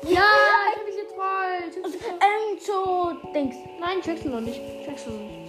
Ja, 0.04 0.24
ich 0.70 0.80
hab 0.80 0.88
ihn 0.88 0.96
getrollt. 1.08 1.96
Ähm, 2.06 2.60
so, 2.60 3.32
Dings. 3.34 3.56
Nein, 3.80 4.02
checkst 4.02 4.26
du 4.26 4.30
noch 4.30 4.42
nicht. 4.42 4.62
Checkst 4.86 5.08
du 5.08 5.12
noch 5.12 5.20
nicht. 5.20 5.47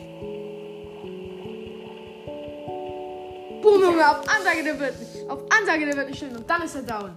Boom, 3.68 3.82
Junge, 3.82 4.08
auf 4.10 4.20
Ansage 4.28 4.62
der 4.64 4.78
wird 4.80 4.98
nicht. 4.98 5.30
Auf 5.30 5.40
Ansage 5.50 5.84
der 5.86 5.96
wird 5.96 6.08
nicht 6.08 6.18
schön. 6.18 6.34
Und 6.36 6.48
dann 6.48 6.62
ist 6.62 6.74
er 6.76 6.82
down. 6.82 7.16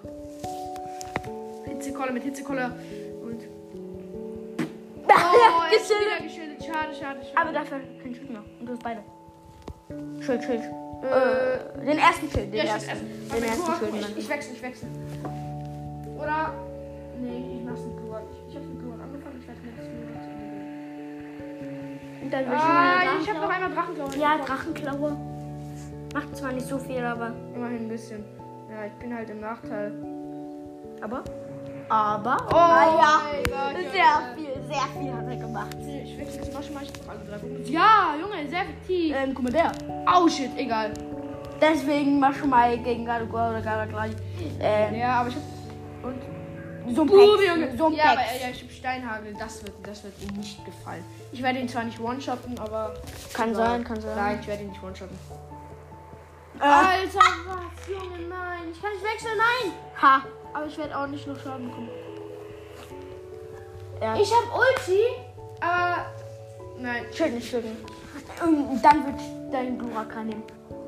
Hitzekolle 1.66 2.12
mit 2.12 2.24
Hitzekolle. 2.24 2.72
Und. 3.24 3.40
Oh, 5.08 5.12
er 5.72 5.76
ist 5.78 5.90
wieder 5.90 6.20
geschildert. 6.24 6.62
Schade, 6.64 6.94
schade, 6.94 7.20
schade. 7.24 7.38
Aber 7.38 7.52
dafür 7.52 7.80
kein 8.04 8.14
Schild 8.14 8.30
mehr. 8.30 8.44
Und 8.60 8.66
du 8.68 8.74
hast 8.74 8.84
beide. 8.84 9.02
Schild, 10.26 10.44
Schild. 10.44 10.62
Äh, 10.62 10.66
Äh, 11.82 11.86
den 11.86 11.98
ersten 11.98 12.30
Schild. 12.30 12.48
Den 12.54 12.58
Ja, 12.60 12.64
ich 12.64 12.70
ersten. 12.72 12.90
erst. 12.90 13.02
Den 13.36 13.44
ersten 13.44 13.72
Schild. 13.80 13.94
ich, 14.12 14.18
ich 14.18 14.30
wechsle, 14.30 14.54
ich 14.56 14.62
wechsle. 14.62 14.88
Oder. 16.20 16.54
Nee, 17.20 17.58
ich 17.58 17.64
mach's 17.66 17.82
mit. 17.82 17.94
Ich, 17.98 18.50
ich 18.50 18.56
hab's 18.56 18.68
mit 18.68 18.80
Gluon 18.80 19.02
angefangen. 19.02 19.40
Ich 19.42 19.48
weiß 19.48 19.58
nicht, 19.64 19.78
was 19.78 19.86
mir 19.88 19.94
jetzt 20.12 20.28
Und 22.24 22.30
dann 22.34 22.46
will 22.46 22.54
ich 22.56 22.62
Ah, 22.62 23.02
ich 23.22 23.30
hab 23.30 23.38
noch 23.42 23.50
einmal 23.50 23.72
Drachenklaue. 23.74 24.10
Ja, 24.20 24.38
Drachenklaue. 24.46 25.18
Macht 26.14 26.36
zwar 26.36 26.52
nicht 26.52 26.68
so 26.68 26.78
viel, 26.78 27.04
aber. 27.04 27.32
Immerhin 27.56 27.84
ein 27.86 27.88
bisschen. 27.90 28.24
Ja, 28.70 28.86
ich 28.86 28.94
bin 28.94 29.14
halt 29.16 29.30
im 29.30 29.40
Nachteil. 29.40 29.92
Aber? 31.02 31.24
Aber. 31.90 32.38
Oh, 32.52 32.56
ja. 32.56 33.22
mein 33.24 33.44
Gott, 33.44 33.92
Sehr 33.92 34.04
Junge. 34.04 34.36
viel, 34.36 34.64
sehr 34.68 35.02
viel 35.02 35.14
hat 35.14 35.28
er 35.28 35.36
gemacht. 35.36 35.78
Ich 35.80 36.18
wechsle 36.18 36.42
jetzt 36.44 36.54
Maschine, 36.54 36.80
ich 36.84 37.02
noch 37.02 37.10
alle 37.10 37.20
drei 37.28 37.38
Punkte. 37.38 37.72
Ja, 37.72 38.16
Junge, 38.20 38.50
sehr 38.50 38.62
effektiv. 38.62 39.16
Ähm, 39.16 39.34
guck 39.34 39.44
mal 39.44 39.52
der. 39.52 39.72
Oh 40.08 40.28
shit, 40.28 40.52
egal. 40.58 40.94
Deswegen 41.60 42.20
mach 42.20 42.34
schon 42.34 42.50
mal 42.50 42.78
gegen 42.78 43.06
Galagua 43.06 43.50
oder 43.52 43.62
Galagladi. 43.62 44.16
Ähm, 44.60 44.96
Ja, 44.96 45.20
aber 45.22 45.30
ich 45.30 45.36
hab. 45.36 45.42
Und. 46.04 46.96
so 46.96 47.02
ein 47.04 47.08
Pex. 47.08 47.48
Junge. 47.48 47.78
So 47.78 47.86
ein 47.88 47.94
ja, 47.94 48.04
aber 48.06 48.22
ja, 48.22 48.50
ich 48.52 48.64
hab 48.64 48.72
Steinhagel. 48.72 49.34
Das 49.38 49.64
wird, 49.64 49.76
das 49.84 50.04
wird 50.04 50.14
ihm 50.22 50.38
nicht 50.38 50.64
gefallen. 50.66 51.04
Ich 51.32 51.42
werde 51.44 51.60
ihn 51.60 51.70
zwar 51.70 51.84
nicht 51.84 52.00
one-shotten, 52.00 52.58
aber. 52.60 52.94
Kann 53.34 53.54
sein, 53.54 53.84
kann 53.84 54.00
sein. 54.02 54.16
Nein, 54.16 54.38
ich 54.42 54.48
werde 54.48 54.64
ihn 54.64 54.70
nicht 54.70 54.84
one-shotten. 54.84 55.18
Alter, 56.62 57.20
was, 57.48 57.88
Junge, 57.90 58.28
nein. 58.30 58.64
Ich 58.72 58.82
kann 58.82 58.92
nicht 58.92 59.04
wechseln, 59.04 59.38
nein. 59.38 59.74
ha. 60.02 60.22
Aber 60.54 60.66
ich 60.66 60.78
werde 60.78 60.98
auch 60.98 61.08
nicht 61.08 61.26
noch 61.28 61.40
Schaden 61.40 61.68
bekommen. 61.70 61.90
Ja. 64.02 64.16
Ich 64.16 64.32
hab 64.32 64.54
Ulti, 64.56 65.00
aber. 65.60 66.06
Nein. 66.78 67.06
Schön, 67.14 67.36
nicht 67.36 67.50
schön. 67.50 67.64
Und 68.46 68.82
dann 68.82 69.06
wird 69.06 69.20
dein 69.52 69.78
Glurakan 69.78 70.28
nehmen. 70.28 70.44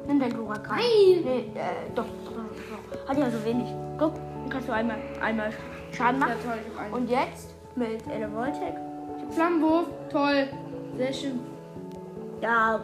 Nimm 0.08 0.20
dein 0.20 0.34
Glurakan. 0.34 0.76
Nein. 0.78 1.24
Nee, 1.24 1.52
äh, 1.56 1.90
doch, 1.96 2.06
doch, 2.26 2.34
doch. 2.34 3.10
Hat 3.10 3.18
ja 3.18 3.30
so 3.30 3.44
wenig. 3.46 3.68
Guck, 3.98 4.16
dann 4.16 4.50
kannst 4.50 4.68
du 4.68 4.74
einmal, 4.74 4.98
einmal 5.22 5.52
Schaden 5.92 6.20
Ja, 6.20 6.28
machen. 6.28 6.38
toll, 6.44 6.60
ich. 6.88 6.94
Und 6.94 7.10
jetzt 7.10 7.54
mit 7.76 8.06
Elevoltec. 8.08 8.76
Flammenwurf, 9.32 9.86
toll. 10.12 10.48
Sehr 10.98 11.14
schön. 11.14 11.40
Ja, 12.42 12.84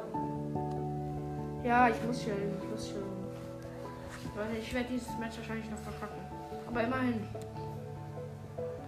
Ja, 1.63 1.89
ich 1.89 1.95
muss 2.07 2.23
schön, 2.23 2.33
ich 2.35 2.53
muss 2.53 2.61
schön. 2.63 2.68
Leute, 4.39 4.57
ich 4.61 4.73
werde 4.73 4.87
dieses 4.89 5.17
Match 5.17 5.37
wahrscheinlich 5.37 5.69
noch 5.69 5.77
verkacken. 5.79 6.21
Aber 6.67 6.81
immerhin. 6.81 7.27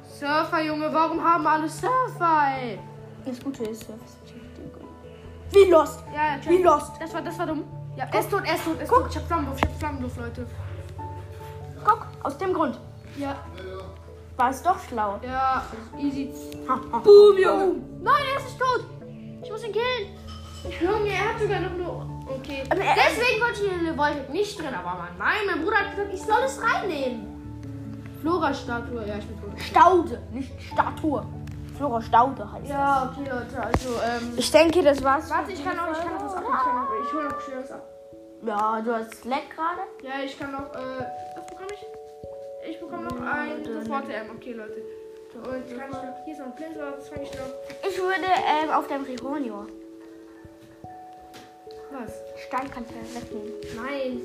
Surfer, 0.03 0.61
Junge, 0.63 0.93
warum 0.93 1.21
haben 1.21 1.45
alle 1.45 1.67
Surfer, 1.67 2.43
ey? 2.57 2.79
das 3.25 3.39
Gute 3.43 3.63
ist, 3.65 3.87
ja, 3.87 3.95
wie 5.51 5.69
lost. 5.69 6.03
Ja, 6.13 6.37
ja, 6.37 6.49
Wie 6.49 6.63
lost. 6.63 6.93
Das 6.99 7.13
war, 7.13 7.21
das 7.21 7.37
war 7.37 7.45
dumm. 7.45 7.63
Ja, 7.97 8.05
er 8.11 8.19
ist 8.21 8.31
tot, 8.31 8.43
er 8.45 8.55
ist 8.55 8.63
tot, 8.63 8.77
er 8.77 8.83
ist 8.83 8.89
tot. 8.89 9.07
Ich 9.09 9.17
hab 9.17 9.27
Flammenwurf, 9.27 9.57
ich 9.57 9.63
hab 9.63 9.79
Flammenwurf, 9.79 10.17
Leute. 10.17 10.47
Guck, 11.83 12.07
aus 12.23 12.37
dem 12.37 12.53
Grund 12.53 12.79
Ja, 13.17 13.35
war 14.37 14.49
es 14.49 14.63
doch 14.63 14.79
schlau. 14.87 15.19
ja, 15.23 15.65
easy. 15.99 16.31
Boom, 17.03 17.37
Junge. 17.37 17.75
Nein, 18.01 18.13
er 18.31 18.37
ist 18.39 18.45
nicht 18.45 18.59
tot. 18.59 18.85
Ich 19.43 19.51
muss 19.51 19.63
ihn 19.65 19.73
killen. 19.73 20.15
Junge, 20.79 21.09
er 21.09 21.33
hat 21.33 21.39
sogar 21.41 21.59
noch 21.59 21.75
nur. 21.77 22.10
Okay. 22.39 22.63
Aber 22.69 22.81
Deswegen 22.81 23.41
wollte 23.41 23.65
ich 23.65 23.89
in 23.89 23.97
Voltic 23.97 24.29
nicht 24.29 24.59
drin, 24.59 24.73
aber 24.73 24.97
Mann, 24.97 25.09
nein, 25.17 25.39
mein 25.47 25.61
Bruder 25.63 25.77
hat 25.77 25.91
gesagt, 25.95 26.13
ich 26.13 26.21
soll 26.21 26.41
es 26.45 26.61
reinnehmen. 26.61 27.27
Flora-Statue, 28.21 29.07
ja, 29.07 29.15
ich 29.17 29.25
bin 29.25 29.41
tot. 29.41 29.59
Staude, 29.59 30.21
nicht 30.31 30.51
Statue. 30.61 31.25
Flora 31.77 32.01
Staude 32.01 32.51
heißt 32.51 32.67
Ja, 32.69 33.11
okay, 33.11 33.27
Leute, 33.27 33.63
also, 33.63 33.89
ähm. 34.05 34.33
Ich 34.37 34.51
denke, 34.51 34.83
das 34.83 35.03
war's. 35.03 35.29
Warte, 35.31 35.51
ich 35.51 35.63
kann 35.63 35.75
noch, 35.75 35.91
ich 35.91 35.97
kann 35.97 36.13
noch 36.13 36.25
was 36.25 36.35
ab. 36.35 36.43
Ich, 36.43 36.59
kann 36.63 36.75
noch, 36.75 36.89
ich 37.03 37.13
hole 37.13 37.29
noch 37.29 37.41
schnell 37.41 37.63
was 37.63 37.71
ab. 37.71 37.87
Ja, 38.43 38.81
du 38.81 38.93
hast 38.93 39.15
Slack 39.15 39.49
gerade. 39.55 39.81
Ja, 40.03 40.23
ich 40.23 40.37
kann 40.37 40.51
noch, 40.51 40.73
äh, 40.75 41.05
was 41.35 41.47
bekomme 41.47 41.69
ich? 41.73 42.69
Ich 42.69 42.79
bekomme 42.79 43.03
noch 43.03 43.21
ein 43.21 43.65
sofort 43.65 44.09
M. 44.09 44.29
Okay, 44.35 44.53
Leute. 44.53 44.81
Und 45.33 45.43
kann 45.43 45.61
ich 45.65 45.75
noch, 45.95 46.03
hier 46.25 46.33
ist 46.33 46.39
noch 46.39 46.45
ein 46.47 46.55
Pinsel, 46.55 46.93
das 46.95 47.09
fange 47.09 47.23
ich 47.23 47.31
noch. 47.33 47.89
Ich 47.89 47.97
würde 47.97 48.27
ähm, 48.63 48.69
auf 48.69 48.87
deinem 48.87 49.05
Rihonio 49.05 49.65
Was? 51.91 52.13
Steinkante 52.47 52.93
wegnehmen. 53.13 53.53
Nein. 53.75 54.21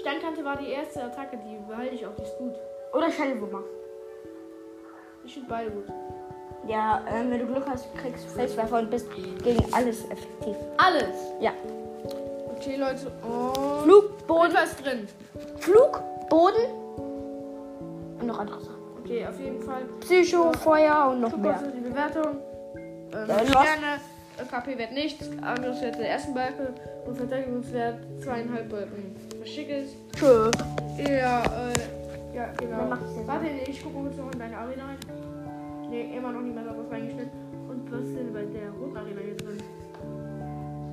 Steinkante 0.00 0.44
war 0.44 0.56
die 0.56 0.70
erste 0.70 1.02
Attacke, 1.04 1.38
die 1.38 1.56
behalte 1.68 1.94
ich 1.94 2.06
auch, 2.06 2.14
die 2.16 2.22
ist 2.22 2.38
gut. 2.38 2.54
Oder 2.94 3.10
Schellwurmer. 3.10 3.62
Ich 5.24 5.34
finde 5.34 5.48
beide 5.48 5.70
gut. 5.70 5.84
Ja, 6.66 7.02
ähm, 7.10 7.30
wenn 7.30 7.40
du 7.40 7.46
Glück 7.46 7.64
hast, 7.68 7.86
kriegst 7.96 8.24
du 8.26 8.28
Felswerfer 8.30 8.78
und 8.78 8.90
bist 8.90 9.06
gegen 9.42 9.64
alles 9.72 10.04
effektiv. 10.10 10.56
Alles. 10.76 11.16
Ja. 11.40 11.52
Okay, 12.56 12.76
Leute. 12.76 13.10
Und. 13.26 13.82
Flug, 13.84 14.26
Boden, 14.26 14.54
ist 14.62 14.84
drin. 14.84 15.08
Flug, 15.58 16.00
Boden 16.28 16.72
und 18.20 18.26
noch 18.26 18.38
andere 18.38 18.60
Sachen. 18.60 18.76
Okay, 19.02 19.26
auf 19.26 19.38
jeden 19.38 19.62
Fall. 19.62 19.82
Psycho, 20.00 20.52
Feuer 20.52 21.08
und 21.10 21.20
noch 21.20 21.30
Guck 21.30 21.40
mehr. 21.40 21.62
die 21.74 21.80
Bewertung. 21.80 22.36
Ähm, 22.76 23.30
Äh. 23.30 23.46
Sterne. 23.46 24.00
KP-Wert 24.46 24.92
nichts, 24.92 25.28
Angriffswert 25.42 25.98
der 25.98 26.10
ersten 26.10 26.34
Balken 26.34 26.68
und 27.06 27.16
Verteidigungswert 27.16 27.98
zweieinhalb 28.22 28.68
Balken. 28.68 29.16
Was 29.40 29.48
schick 29.48 29.68
ist. 29.68 29.96
Tschö. 30.16 30.50
Ja, 30.98 31.42
äh, 31.42 32.34
ja, 32.34 32.52
genau. 32.58 32.90
Warte, 33.26 33.46
ich 33.66 33.82
gucke 33.82 33.96
kurz 33.96 34.16
noch 34.16 34.32
in 34.32 34.38
deine 34.38 34.56
Arena 34.56 34.84
rein. 34.86 34.98
Nee, 35.90 36.16
immer 36.16 36.32
noch 36.32 36.42
nicht 36.42 36.54
mehr 36.54 36.64
was 36.66 36.92
reingestellt. 36.92 37.30
Und 37.68 37.90
was 37.90 38.00
ist 38.00 38.16
denn 38.16 38.32
bei 38.32 38.44
der 38.44 38.70
roten 38.70 38.96
Arena 38.96 39.20
hier 39.20 39.36
drin? 39.36 39.58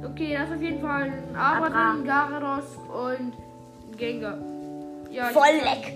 Okay, 0.04 0.34
da 0.34 0.44
ist 0.44 0.54
auf 0.54 0.62
jeden 0.62 0.82
Fall 0.82 1.12
ein 1.34 1.62
drin, 1.62 2.04
Gyarados 2.04 2.78
und 2.88 3.98
Gengar. 3.98 4.38
Ja, 5.12 5.26
Voll 5.26 5.56
leck. 5.64 5.94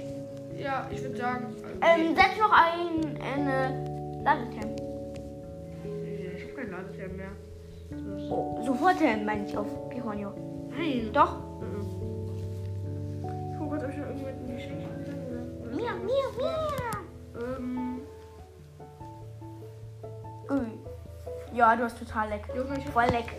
Ja, 0.57 0.87
ich 0.91 1.01
würde 1.01 1.17
sagen. 1.17 1.55
Ähm, 1.81 2.15
setz 2.15 2.37
noch 2.37 2.51
ein, 2.51 3.17
eine 3.21 4.21
Ladetem. 4.23 4.78
Kein 6.79 6.85
Ladeterm 6.85 7.17
mehr. 7.17 7.31
Oh, 8.29 8.61
sofort 8.65 9.01
ähm, 9.01 9.25
meine 9.25 9.45
ich 9.45 9.57
auf 9.57 9.89
Piranha. 9.89 10.33
Nein. 10.69 11.09
Doch. 11.13 11.37
Ich 13.51 13.57
gucke 13.57 13.75
ob 13.75 13.89
ich 13.89 13.97
noch 13.97 14.05
irgendjemanden 14.05 14.55
geschenkt 14.55 14.85
habe. 14.85 15.75
Mia, 15.75 15.93
mia, 15.93 16.27
mia. 16.37 17.57
Ähm, 17.57 18.01
Ui. 20.49 20.79
Ja, 21.53 21.75
du 21.75 21.83
hast 21.83 21.97
total 21.97 22.29
leck. 22.29 22.43
Junge, 22.55 22.77
ich 22.77 22.85
Voll 22.89 23.05
leck. 23.05 23.33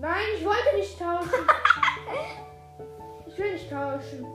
Nein, 0.00 0.24
ich 0.36 0.44
wollte 0.44 0.76
nicht 0.76 0.98
tauschen. 0.98 1.28
ich 3.28 3.38
will 3.38 3.52
nicht 3.52 3.70
tauschen. 3.70 4.26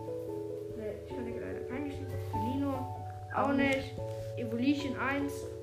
Nee, 0.78 0.94
ich 1.06 1.14
kann 1.14 1.26
dir 1.26 1.42
leider 1.42 1.60
kein 1.68 1.84
Geschenk. 1.86 2.08
Lino, 2.54 2.96
auch 3.36 3.52
nicht. 3.52 3.94
Evolution 4.38 4.98
1. 4.98 5.57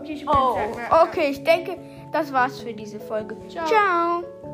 Okay, 0.00 0.12
ich 0.12 0.26
keine 0.26 0.88
Oh, 0.90 1.04
okay, 1.08 1.30
ich 1.30 1.44
denke, 1.44 1.78
das 2.12 2.32
war's 2.32 2.60
für 2.60 2.72
diese 2.72 2.98
Folge. 3.00 3.36
Ciao. 3.48 3.66
Ciao. 3.66 4.49